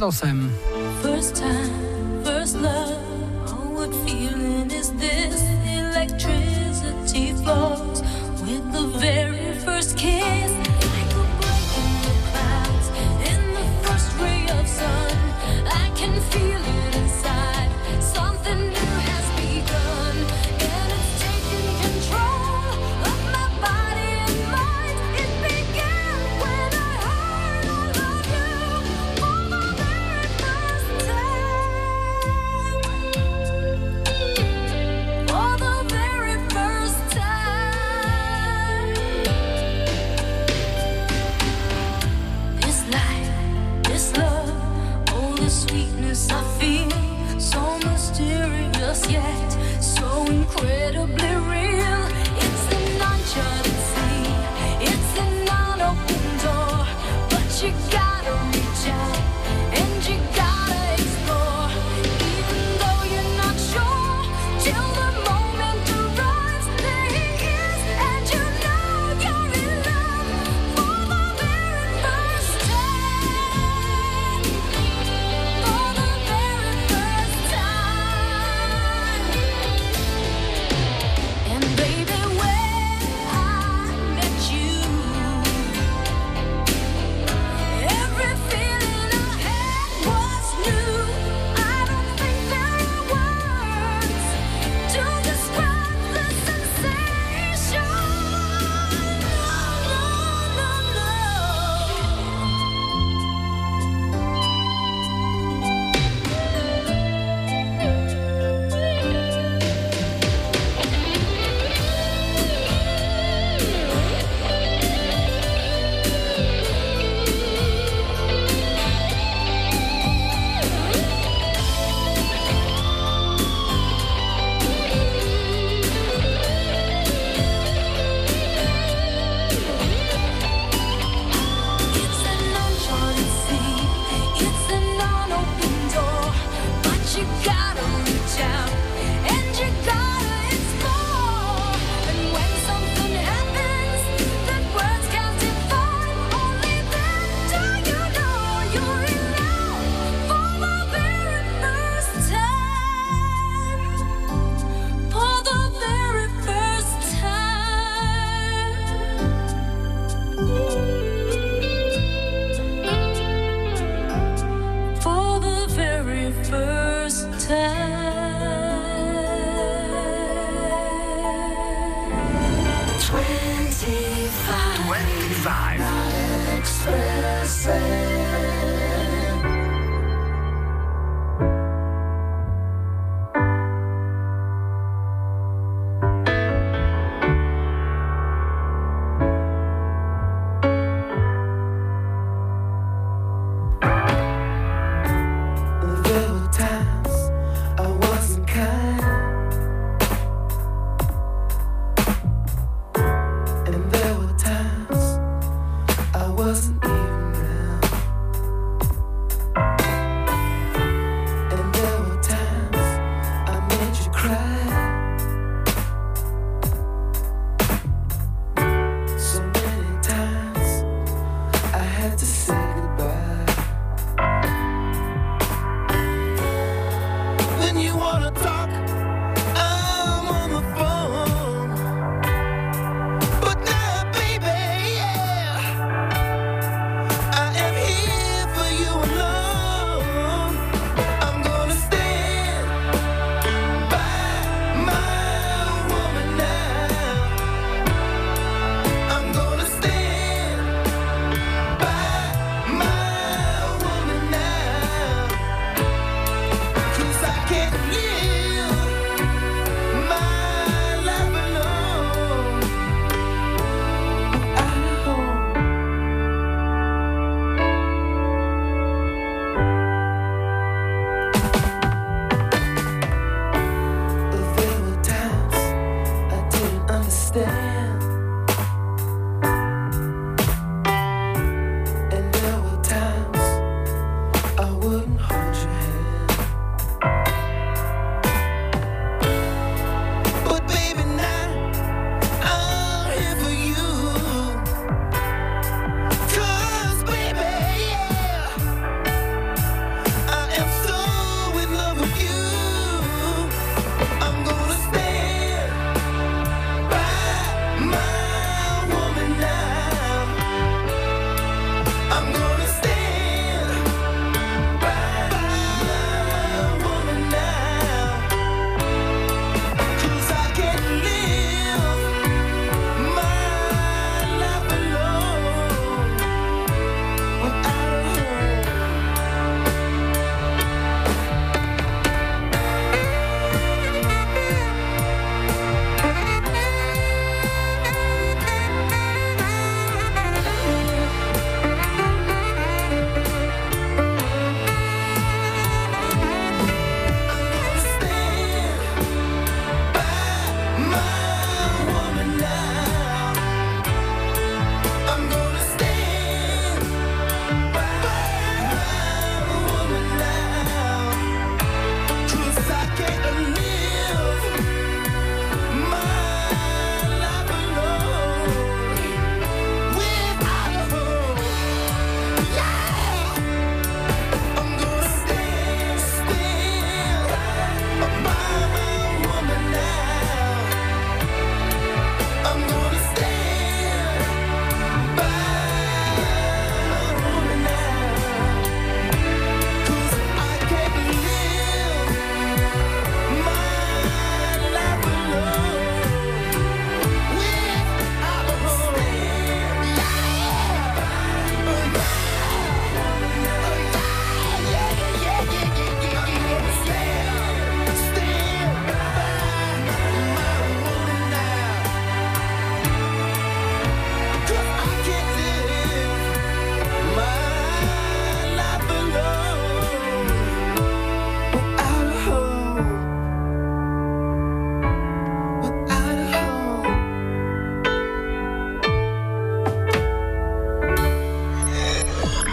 First 1.02 1.42
time. 1.42 1.81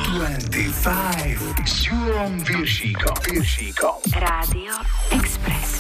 25 0.09 1.69
s 1.69 1.85
Júlom 1.85 2.41
Viršíkom. 2.41 3.13
Viršíkom. 3.29 4.01
Rádio 4.17 4.73
Express. 5.13 5.78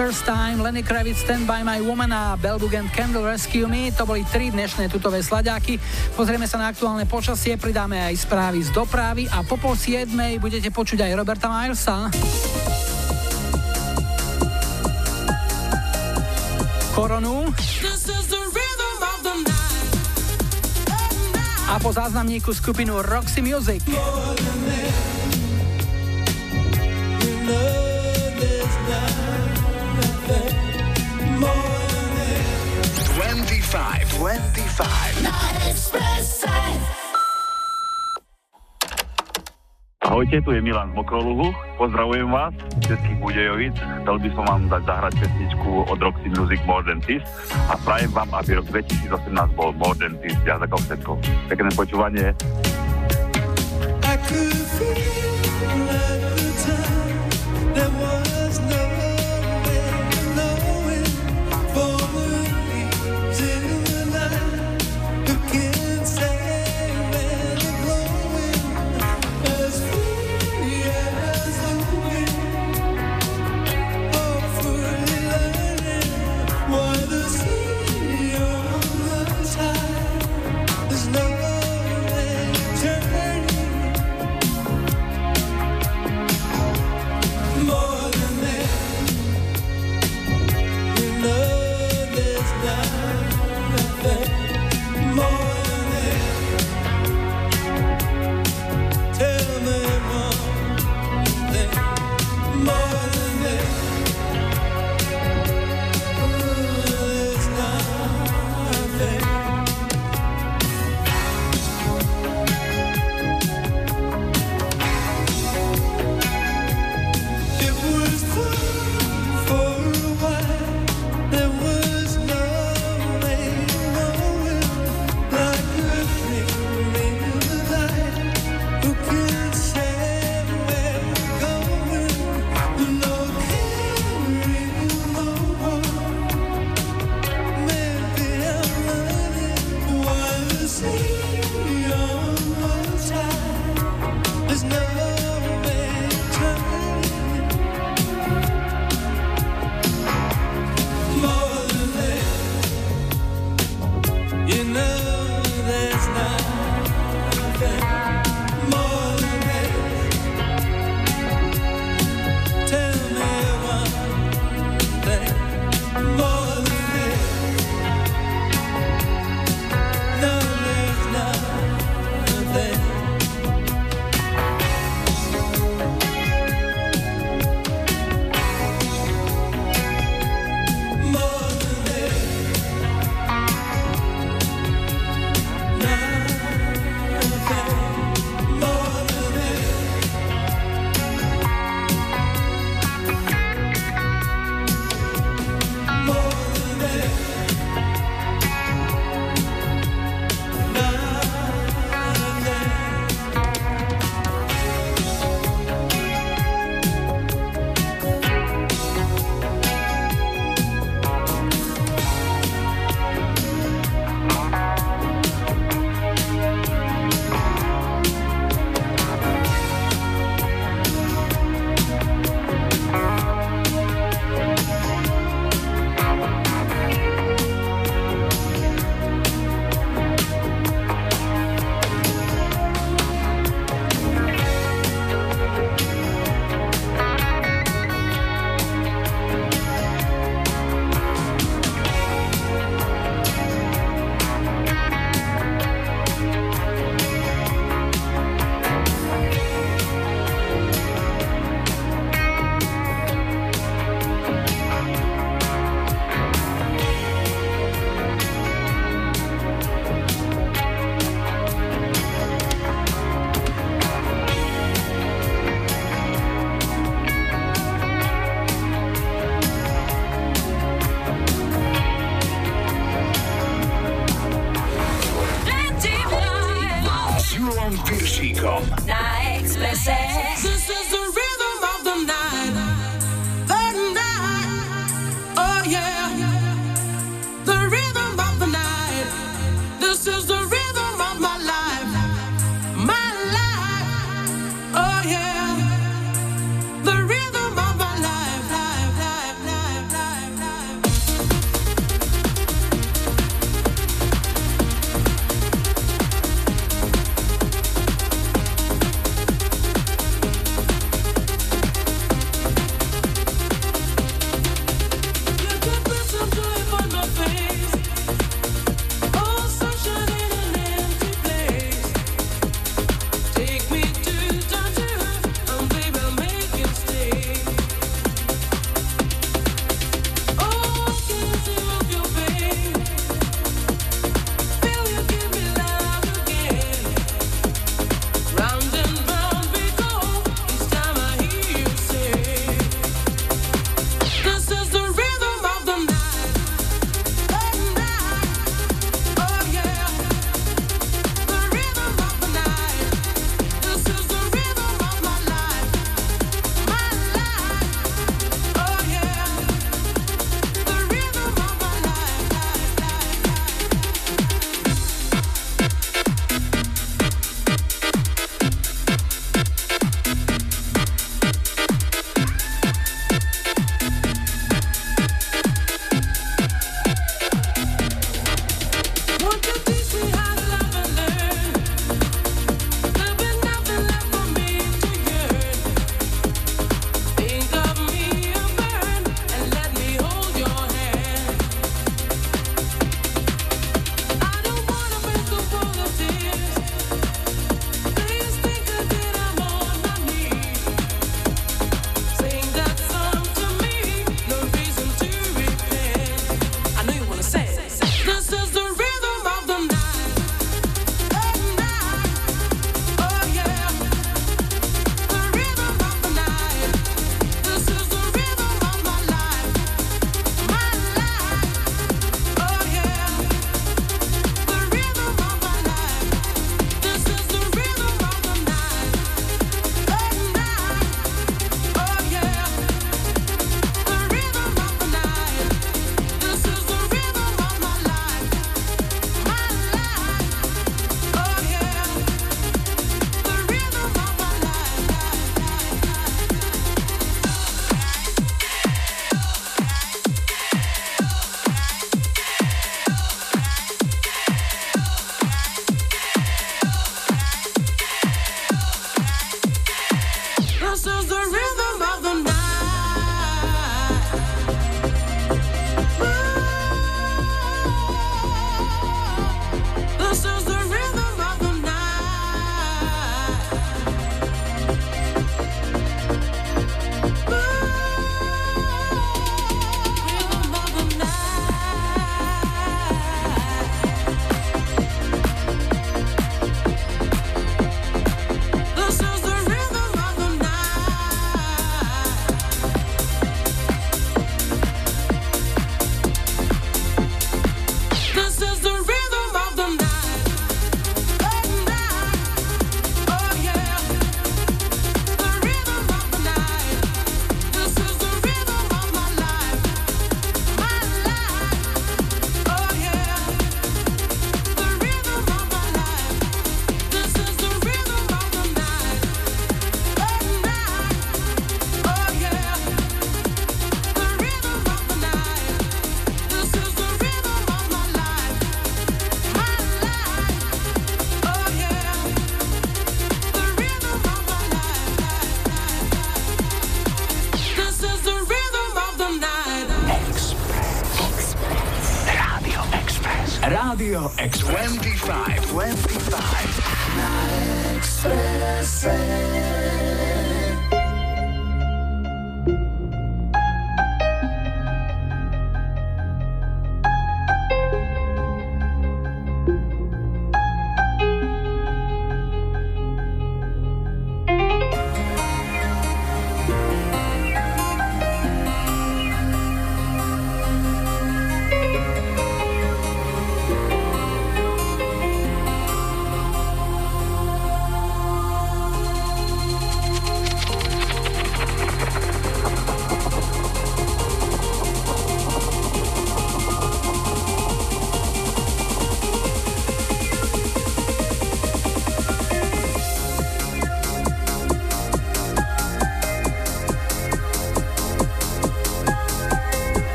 First 0.00 0.24
Time, 0.24 0.64
Lenny 0.64 0.80
Kravitz, 0.80 1.20
Stand 1.20 1.44
By 1.44 1.60
My 1.60 1.76
Woman 1.84 2.08
a 2.08 2.32
Bellbook 2.40 2.72
and 2.72 2.88
Candle 2.88 3.20
Rescue 3.20 3.68
Me. 3.68 3.92
To 4.00 4.08
boli 4.08 4.24
tri 4.24 4.48
dnešné 4.48 4.88
tutové 4.88 5.20
sladáky. 5.20 5.76
Pozrieme 6.16 6.48
sa 6.48 6.56
na 6.56 6.72
aktuálne 6.72 7.04
počasie, 7.04 7.60
pridáme 7.60 8.00
aj 8.00 8.24
správy 8.24 8.64
z 8.64 8.72
dopravy 8.72 9.28
a 9.28 9.44
po 9.44 9.60
pol 9.60 9.76
siedmej 9.76 10.40
budete 10.40 10.72
počuť 10.72 11.04
aj 11.04 11.12
Roberta 11.20 11.52
Milesa. 11.52 12.08
Koronu. 16.96 17.52
A 21.68 21.74
po 21.76 21.92
záznamníku 21.92 22.56
skupinu 22.56 23.04
Roxy 23.04 23.44
Music. 23.44 23.84
More 23.84 24.32
than 24.32 24.64
that, 27.44 27.79
25. 33.70 34.18
Ahojte, 40.02 40.42
tu 40.42 40.50
je 40.50 40.58
Milan 40.58 40.90
z 40.90 40.98
Mokroluhu. 40.98 41.54
Pozdravujem 41.78 42.26
vás, 42.34 42.50
všetkých 42.82 43.22
Budejovic. 43.22 43.78
Chcel 43.78 44.16
by 44.26 44.28
som 44.34 44.44
vám 44.50 44.62
dať 44.74 44.82
zahrať 44.90 45.12
pesničku 45.22 45.86
od 45.86 46.02
Roxy 46.02 46.34
Music 46.34 46.58
More 46.66 46.82
Than 46.82 46.98
This 47.06 47.22
a 47.70 47.78
prajem 47.86 48.10
vám, 48.10 48.34
aby 48.34 48.58
rok 48.58 48.66
2018 48.74 49.54
bol 49.54 49.70
More 49.78 49.94
Than 49.94 50.18
This. 50.18 50.34
Ďakujem 50.42 50.82
všetko. 50.90 51.10
Pekné 51.46 51.70
počúvanie. 51.78 52.34
I 54.02 54.18
could 54.26 54.50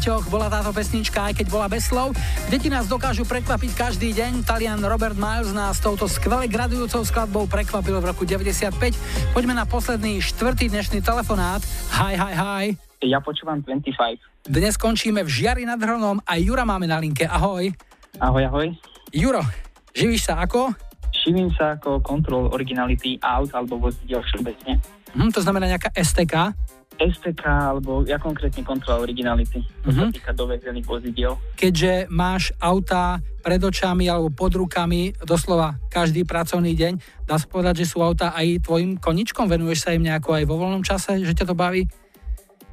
deťoch 0.00 0.32
bola 0.32 0.48
táto 0.48 0.72
pesnička, 0.72 1.28
aj 1.28 1.44
keď 1.44 1.46
bola 1.52 1.68
bez 1.68 1.92
slov. 1.92 2.16
Deti 2.48 2.72
nás 2.72 2.88
dokážu 2.88 3.28
prekvapiť 3.28 3.76
každý 3.76 4.16
deň. 4.16 4.48
Talian 4.48 4.80
Robert 4.80 5.12
Miles 5.12 5.52
nás 5.52 5.76
touto 5.76 6.08
skvele 6.08 6.48
gradujúcou 6.48 7.04
skladbou 7.04 7.44
prekvapil 7.44 8.00
v 8.00 8.08
roku 8.08 8.24
95. 8.24 8.96
Poďme 9.36 9.52
na 9.52 9.68
posledný 9.68 10.24
štvrtý 10.24 10.72
dnešný 10.72 11.04
telefonát. 11.04 11.60
Hi, 12.00 12.16
hi, 12.16 12.32
hi. 12.32 12.64
Ja 13.04 13.20
počúvam 13.20 13.60
25. 13.60 14.48
Dnes 14.48 14.80
končíme 14.80 15.20
v 15.20 15.28
Žiari 15.28 15.68
nad 15.68 15.76
Hronom 15.76 16.24
a 16.24 16.32
Jura 16.40 16.64
máme 16.64 16.88
na 16.88 16.96
linke. 16.96 17.28
Ahoj. 17.28 17.68
Ahoj, 18.16 18.48
ahoj. 18.48 18.72
Juro, 19.12 19.44
živíš 19.92 20.32
sa 20.32 20.40
ako? 20.40 20.72
Živím 21.12 21.52
sa 21.52 21.76
ako 21.76 22.00
kontrol 22.00 22.48
originality 22.56 23.20
aut 23.20 23.52
alebo 23.52 23.76
vozidiel 23.76 24.24
všeobecne. 24.24 24.80
Hm, 25.12 25.28
to 25.28 25.44
znamená 25.44 25.68
nejaká 25.76 25.92
STK? 25.92 26.56
STK 27.00 27.40
alebo 27.42 28.04
ja 28.04 28.16
konkrétne 28.16 28.60
kontrola 28.60 29.00
originality. 29.00 29.64
To 29.82 29.90
sa 29.90 30.04
Mhm. 30.04 30.12
týka 30.12 30.30
dovezených 30.30 30.84
vozidiel. 30.84 31.32
keďže 31.56 32.06
máš 32.08 32.52
auta 32.56 33.18
pred 33.40 33.56
očami 33.58 34.04
alebo 34.04 34.28
pod 34.28 34.52
rukami 34.52 35.16
doslova 35.18 35.80
každý 35.88 36.22
pracovný 36.22 36.72
deň, 36.72 36.92
dá 37.24 37.34
sa 37.34 37.46
povedať, 37.46 37.82
že 37.82 37.88
sú 37.88 38.00
auta 38.00 38.30
aj 38.30 38.60
tvojim 38.62 38.96
koničkom? 38.96 39.48
Venuješ 39.48 39.82
sa 39.82 39.92
im 39.92 40.02
nejako 40.02 40.34
aj 40.34 40.44
vo 40.44 40.56
voľnom 40.56 40.80
čase, 40.80 41.18
že 41.18 41.32
ťa 41.32 41.46
to 41.46 41.54
baví? 41.54 41.88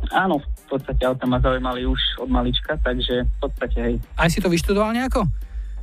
Áno, 0.10 0.38
v 0.38 0.66
podstate 0.70 1.02
auta 1.04 1.26
ma 1.26 1.40
zaujímali 1.40 1.84
už 1.84 1.98
od 2.20 2.30
malička, 2.30 2.78
takže 2.78 3.24
v 3.24 3.38
podstate 3.40 3.78
hej. 3.82 3.96
Aj 4.14 4.28
si 4.28 4.38
to 4.38 4.46
vyštudoval 4.46 4.92
nejako? 4.92 5.26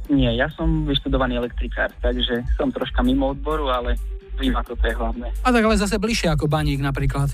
Nie, 0.07 0.37
ja 0.37 0.53
som 0.53 0.85
vyštudovaný 0.85 1.41
elektrikár, 1.41 1.89
takže 1.99 2.45
som 2.55 2.69
troška 2.69 3.01
mimo 3.01 3.27
odboru, 3.27 3.67
ale 3.67 3.97
vím, 4.37 4.53
ako 4.53 4.77
to 4.77 4.85
je 4.85 4.95
hlavné. 4.95 5.29
A 5.41 5.49
tak 5.49 5.65
ale 5.65 5.75
zase 5.75 5.97
bližšie 5.97 6.29
ako 6.29 6.45
baník 6.45 6.79
napríklad. 6.79 7.33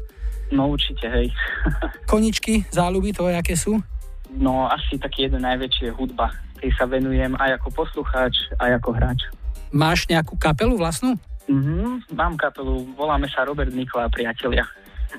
No 0.50 0.70
určite, 0.70 1.06
hej. 1.06 1.30
Koničky, 2.10 2.66
záľuby 2.74 3.14
tvoje, 3.14 3.38
aké 3.38 3.54
sú? 3.54 3.78
No 4.30 4.66
asi 4.70 4.98
taký 4.98 5.26
jeden 5.30 5.42
najväčší 5.42 5.90
je 5.90 5.92
hudba. 5.94 6.30
Tej 6.58 6.70
sa 6.76 6.86
venujem 6.86 7.34
aj 7.38 7.58
ako 7.58 7.68
poslucháč, 7.72 8.34
aj 8.58 8.78
ako 8.78 8.90
hráč. 8.94 9.20
Máš 9.70 10.06
nejakú 10.10 10.34
kapelu 10.34 10.74
vlastnú? 10.74 11.14
Mhm, 11.50 12.14
mám 12.14 12.38
kapelu, 12.38 12.86
voláme 12.94 13.26
sa 13.26 13.42
Robert 13.42 13.74
Mikla 13.74 14.06
a 14.06 14.12
priatelia. 14.12 14.66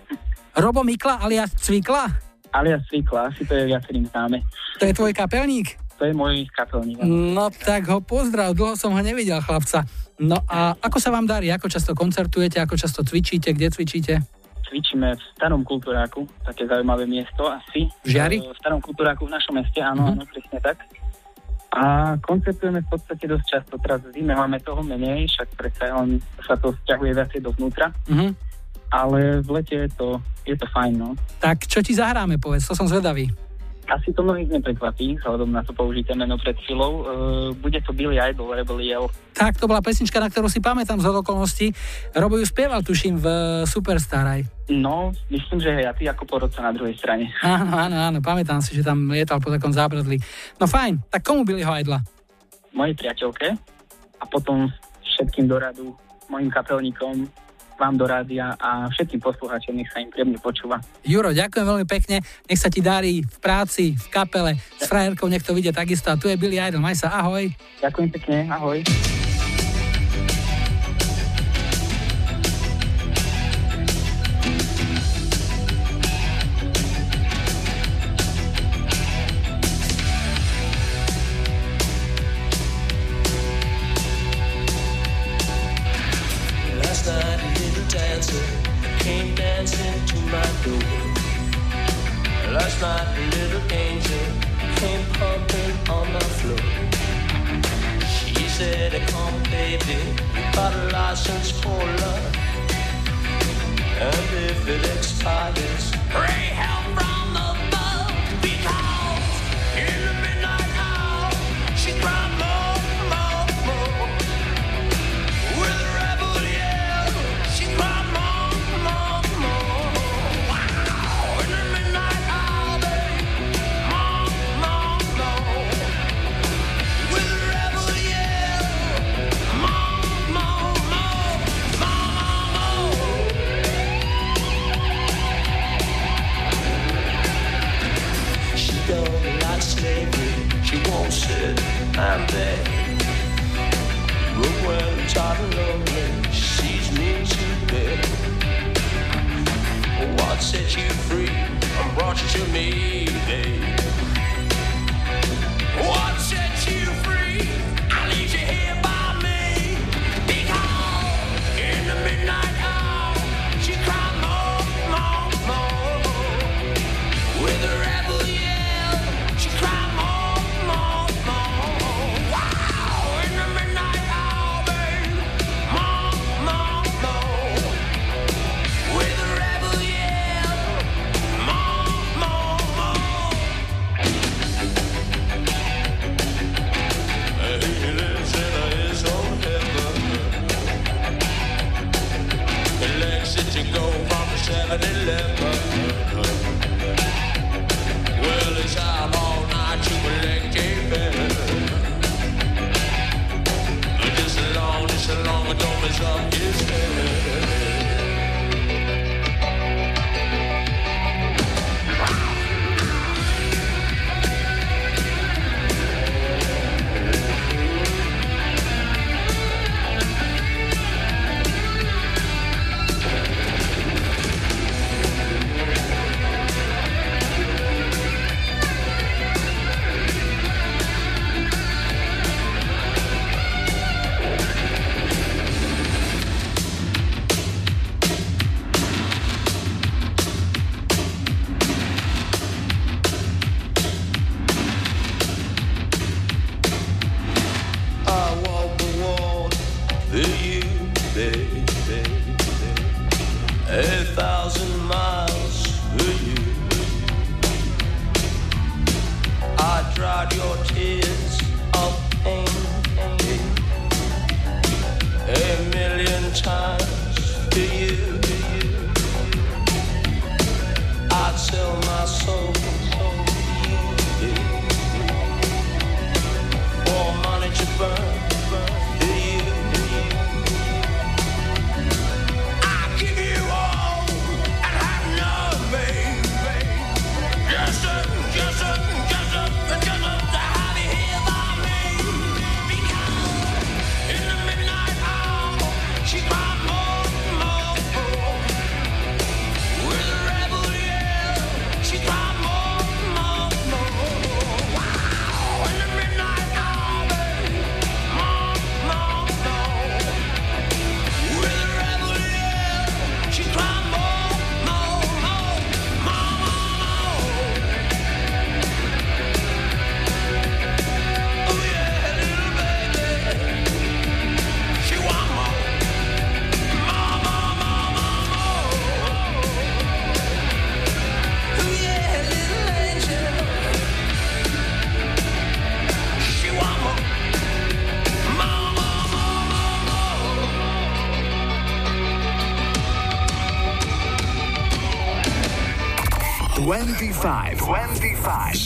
Robo 0.63 0.83
Mikla 0.83 1.19
alias 1.23 1.51
Cvikla? 1.59 2.07
Alias 2.51 2.83
Cvikla, 2.87 3.31
asi 3.31 3.47
to 3.47 3.55
je 3.55 3.71
viacerým 3.71 4.07
známe. 4.11 4.43
To 4.79 4.83
je 4.83 4.93
tvoj 4.95 5.15
kapelník? 5.15 5.79
To 5.99 6.07
je 6.07 6.13
môj 6.15 6.47
kapelník. 6.51 6.99
No 7.03 7.47
tak 7.51 7.87
ho 7.87 8.03
pozdrav, 8.03 8.51
dlho 8.57 8.75
som 8.75 8.91
ho 8.91 9.01
nevidel 9.03 9.39
chlapca. 9.43 9.87
No 10.19 10.37
a 10.45 10.75
ako 10.77 10.97
sa 10.99 11.09
vám 11.13 11.25
darí? 11.25 11.49
Ako 11.53 11.71
často 11.71 11.95
koncertujete? 11.95 12.59
Ako 12.59 12.75
často 12.75 13.01
cvičíte? 13.01 13.53
Kde 13.55 13.71
cvičíte? 13.71 14.13
Cvičíme 14.71 15.19
v 15.19 15.23
starom 15.35 15.67
kultúráku, 15.67 16.23
také 16.47 16.63
zaujímavé 16.63 17.03
miesto 17.03 17.43
asi. 17.43 17.91
V 18.07 18.15
Žiari? 18.15 18.39
V 18.39 18.55
starom 18.55 18.79
kultúráku 18.79 19.27
v 19.27 19.35
našom 19.35 19.59
meste, 19.59 19.83
áno, 19.83 20.07
Mhm. 20.07 20.11
áno, 20.15 20.23
presne 20.31 20.59
tak. 20.63 20.77
A 21.75 22.15
koncertujeme 22.23 22.79
v 22.79 22.87
podstate 22.87 23.27
dosť 23.27 23.45
často. 23.47 23.75
Teraz 23.83 23.99
v 24.07 24.15
zime 24.15 24.31
máme 24.31 24.63
toho 24.63 24.79
menej, 24.79 25.27
však 25.27 25.59
predsa 25.59 25.91
len 25.99 26.23
sa 26.39 26.55
to 26.55 26.71
vzťahuje 26.71 27.11
viacej 27.19 27.39
dovnútra. 27.43 27.91
Mhm. 28.07 28.31
Ale 28.91 29.43
v 29.43 29.49
lete 29.59 29.75
je 29.87 29.89
to, 29.95 30.19
je 30.47 30.55
to 30.55 30.67
fajn, 30.71 30.99
no. 30.99 31.15
Tak 31.39 31.67
čo 31.67 31.79
ti 31.83 31.91
zahráme, 31.91 32.39
povedz, 32.39 32.67
to 32.67 32.75
som 32.75 32.87
zvedavý. 32.87 33.27
Asi 33.91 34.15
to 34.15 34.23
mnohých 34.23 34.47
neprekvapí, 34.47 35.19
vzhľadom 35.19 35.51
na 35.51 35.67
to 35.67 35.75
použité 35.75 36.15
meno 36.15 36.39
pred 36.39 36.55
chvíľou. 36.63 36.91
Uh, 37.03 37.05
bude 37.59 37.75
to 37.83 37.91
Billy 37.91 38.15
Idol, 38.15 38.55
Rebel 38.55 38.79
Yell. 38.79 39.11
Tak, 39.35 39.59
to 39.59 39.67
bola 39.67 39.83
pesnička, 39.83 40.15
na 40.23 40.31
ktorú 40.31 40.47
si 40.47 40.63
pamätám 40.63 41.03
z 41.03 41.11
okolností. 41.11 41.75
Robo 42.15 42.39
ju 42.39 42.47
spieval, 42.47 42.87
tuším, 42.87 43.19
v 43.19 43.27
Superstar 43.67 44.23
aj. 44.23 44.47
No, 44.71 45.11
myslím, 45.27 45.59
že 45.59 45.75
hej, 45.75 45.85
a 45.87 45.91
ty 45.91 46.07
ako 46.07 46.23
porodca 46.23 46.63
na 46.63 46.71
druhej 46.71 46.95
strane. 46.95 47.27
Áno, 47.43 47.75
áno, 47.75 47.97
áno, 47.99 48.19
pamätám 48.23 48.63
si, 48.63 48.79
že 48.79 48.87
tam 48.87 49.11
lietal 49.11 49.43
po 49.43 49.51
takom 49.51 49.75
zábradli. 49.75 50.15
No 50.55 50.71
fajn, 50.71 51.11
tak 51.11 51.27
komu 51.27 51.43
byli 51.43 51.59
ho 51.67 51.75
Idla? 51.75 51.99
Mojej 52.71 52.95
priateľke 52.95 53.59
a 54.21 54.23
potom 54.23 54.71
všetkým 55.03 55.51
do 55.51 55.59
radu, 55.59 55.91
mojim 56.31 56.47
kapelníkom, 56.47 57.27
vám 57.81 57.97
do 57.97 58.05
rádia 58.05 58.53
a 58.61 58.85
všetkým 58.93 59.17
poslucháčom, 59.17 59.73
nech 59.73 59.89
sa 59.89 59.97
im 59.97 60.13
príjemne 60.13 60.37
počúva. 60.37 60.77
Juro, 61.01 61.33
ďakujem 61.33 61.65
veľmi 61.65 61.87
pekne, 61.89 62.21
nech 62.45 62.61
sa 62.61 62.69
ti 62.69 62.85
darí 62.85 63.25
v 63.25 63.37
práci, 63.41 63.97
v 63.97 64.07
kapele, 64.13 64.61
s 64.77 64.85
frajerkou, 64.85 65.25
nech 65.25 65.41
to 65.41 65.57
vidie 65.57 65.73
takisto. 65.73 66.13
A 66.13 66.19
tu 66.21 66.29
je 66.29 66.37
Billy 66.37 66.61
Idol, 66.61 66.77
maj 66.77 67.01
sa, 67.01 67.09
ahoj. 67.17 67.49
Ďakujem 67.81 68.09
pekne, 68.13 68.37
ahoj. 68.53 68.85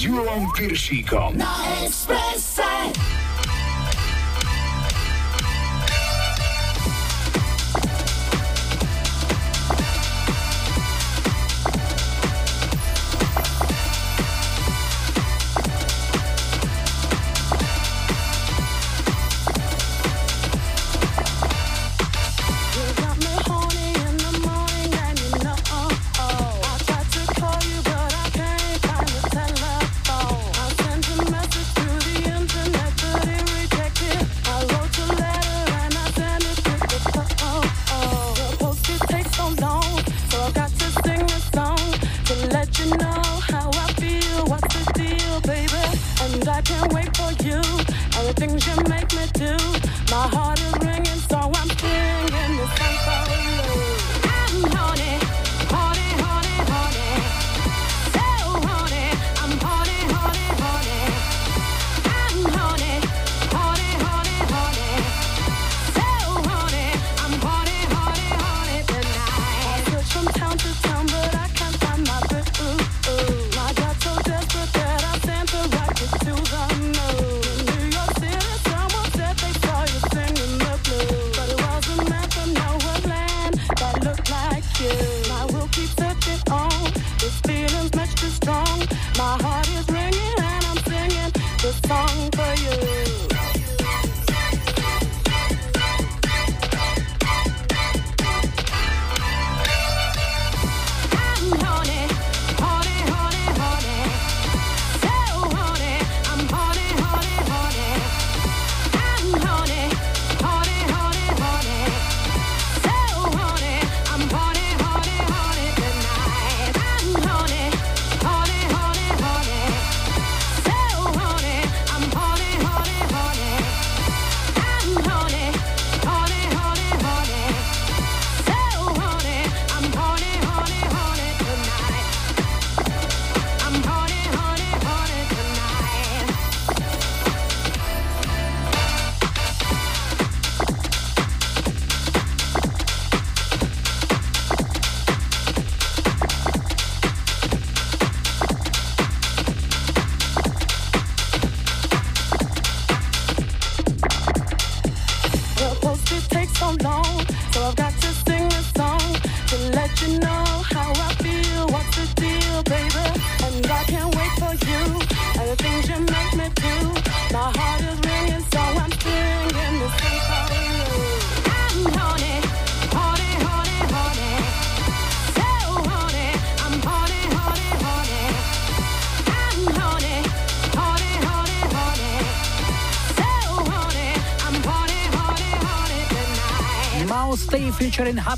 25 0.06 0.14
s 0.14 0.14
Júlom 0.14 0.44
Piršíkom. 0.54 1.38
Na 1.38 1.50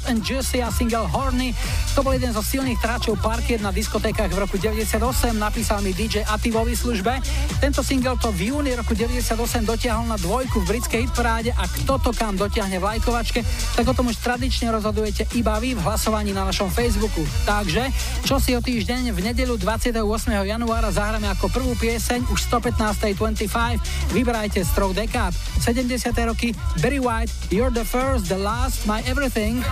and 0.07 0.23
Juicy 0.23 0.63
a 0.63 0.71
single 0.71 1.07
Horny. 1.07 1.51
To 1.95 2.03
bol 2.03 2.15
jeden 2.15 2.31
zo 2.31 2.43
silných 2.43 2.79
tračov 2.79 3.19
parkiet 3.19 3.59
na 3.59 3.75
diskotékach 3.75 4.31
v 4.31 4.39
roku 4.39 4.55
98, 4.55 4.99
napísal 5.35 5.83
mi 5.83 5.91
DJ 5.91 6.23
Ati 6.23 6.51
vo 6.51 6.63
výslužbe. 6.63 7.19
Tento 7.59 7.83
single 7.83 8.15
to 8.19 8.31
v 8.31 8.51
júni 8.51 8.71
roku 8.75 8.95
98 8.95 9.33
dotiahol 9.67 10.07
na 10.07 10.19
dvojku 10.19 10.63
v 10.63 10.75
britskej 10.75 11.07
hitparáde 11.07 11.51
a 11.55 11.63
kto 11.67 11.99
to 11.99 12.11
kam 12.15 12.35
dotiahne 12.35 12.79
v 12.79 12.83
lajkovačke, 12.83 13.43
tak 13.75 13.85
o 13.85 13.93
tom 13.95 14.11
už 14.11 14.19
tradične 14.19 14.71
rozhodujete 14.71 15.27
iba 15.35 15.55
vy 15.59 15.75
v 15.75 15.81
hlasovaní 15.83 16.31
na 16.31 16.47
našom 16.47 16.71
Facebooku. 16.71 17.23
Takže, 17.47 17.89
čo 18.23 18.39
si 18.39 18.55
o 18.55 18.61
týždeň 18.61 19.11
v 19.15 19.19
nedelu 19.31 19.55
28. 19.55 20.03
januára 20.31 20.91
zahráme 20.91 21.27
ako 21.31 21.51
prvú 21.51 21.73
pieseň 21.79 22.27
už 22.31 22.39
115.25, 22.51 24.13
vybrajte 24.13 24.59
strok 24.63 24.91
dekád. 24.95 25.31
70. 25.63 25.87
roky 26.27 26.51
Barry 26.83 26.99
White, 26.99 27.31
You're 27.49 27.73
the 27.73 27.87
first, 27.87 28.27
the 28.27 28.37
last, 28.37 28.85
my 28.85 28.99
everything. 29.07 29.63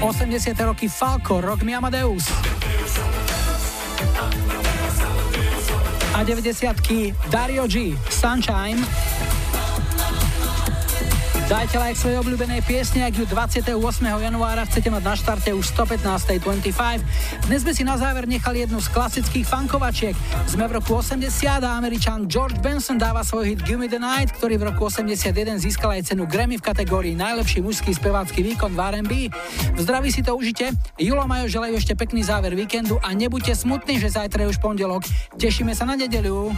80. 0.00 0.60
roky 0.64 0.88
Falco, 0.88 1.40
Rock 1.40 1.62
Me 1.62 1.74
Amadeus. 1.74 2.24
A 6.14 6.24
90 6.24 7.14
Dario 7.30 7.68
G, 7.68 7.92
Sunshine. 8.08 8.80
Dajte 11.50 11.82
like 11.82 11.98
svojej 11.98 12.22
obľúbenej 12.22 12.62
piesne, 12.62 13.02
ak 13.02 13.18
ju 13.18 13.26
28. 13.26 13.74
januára 14.06 14.62
chcete 14.70 14.86
mať 14.86 15.02
na 15.02 15.14
štarte 15.18 15.50
už 15.50 15.66
115.25. 15.74 17.02
Dnes 17.50 17.66
sme 17.66 17.74
si 17.74 17.82
na 17.82 17.98
záver 17.98 18.30
nechali 18.30 18.62
jednu 18.62 18.78
z 18.78 18.94
klasických 18.94 19.42
funkovačiek. 19.42 20.14
Sme 20.46 20.70
v 20.70 20.78
roku 20.78 20.94
80 20.94 21.26
a 21.58 21.82
američan 21.82 22.30
George 22.30 22.54
Benson 22.62 22.94
dáva 22.94 23.26
svoj 23.26 23.42
hit 23.50 23.66
Give 23.66 23.74
Me 23.74 23.90
The 23.90 23.98
Night, 23.98 24.38
ktorý 24.38 24.54
v 24.54 24.70
roku 24.70 24.86
81 24.86 25.58
získal 25.58 25.98
aj 25.98 26.14
cenu 26.14 26.30
Grammy 26.30 26.62
v 26.62 26.70
kategórii 26.70 27.18
najlepší 27.18 27.58
mužský 27.58 27.90
spevácky 27.90 28.46
výkon 28.46 28.70
v 28.70 28.78
R&B. 28.78 29.12
V 29.74 29.78
zdraví 29.82 30.14
si 30.14 30.22
to 30.22 30.38
užite. 30.38 30.70
Julo 30.94 31.26
Majo 31.26 31.50
želajú 31.50 31.74
ešte 31.74 31.98
pekný 31.98 32.22
záver 32.22 32.54
víkendu 32.54 33.02
a 33.02 33.10
nebuďte 33.18 33.58
smutní, 33.58 33.98
že 33.98 34.14
zajtra 34.14 34.46
je 34.46 34.54
už 34.54 34.62
pondelok. 34.62 35.02
Tešíme 35.34 35.74
sa 35.74 35.90
na 35.90 35.98
nedeľu. 35.98 36.54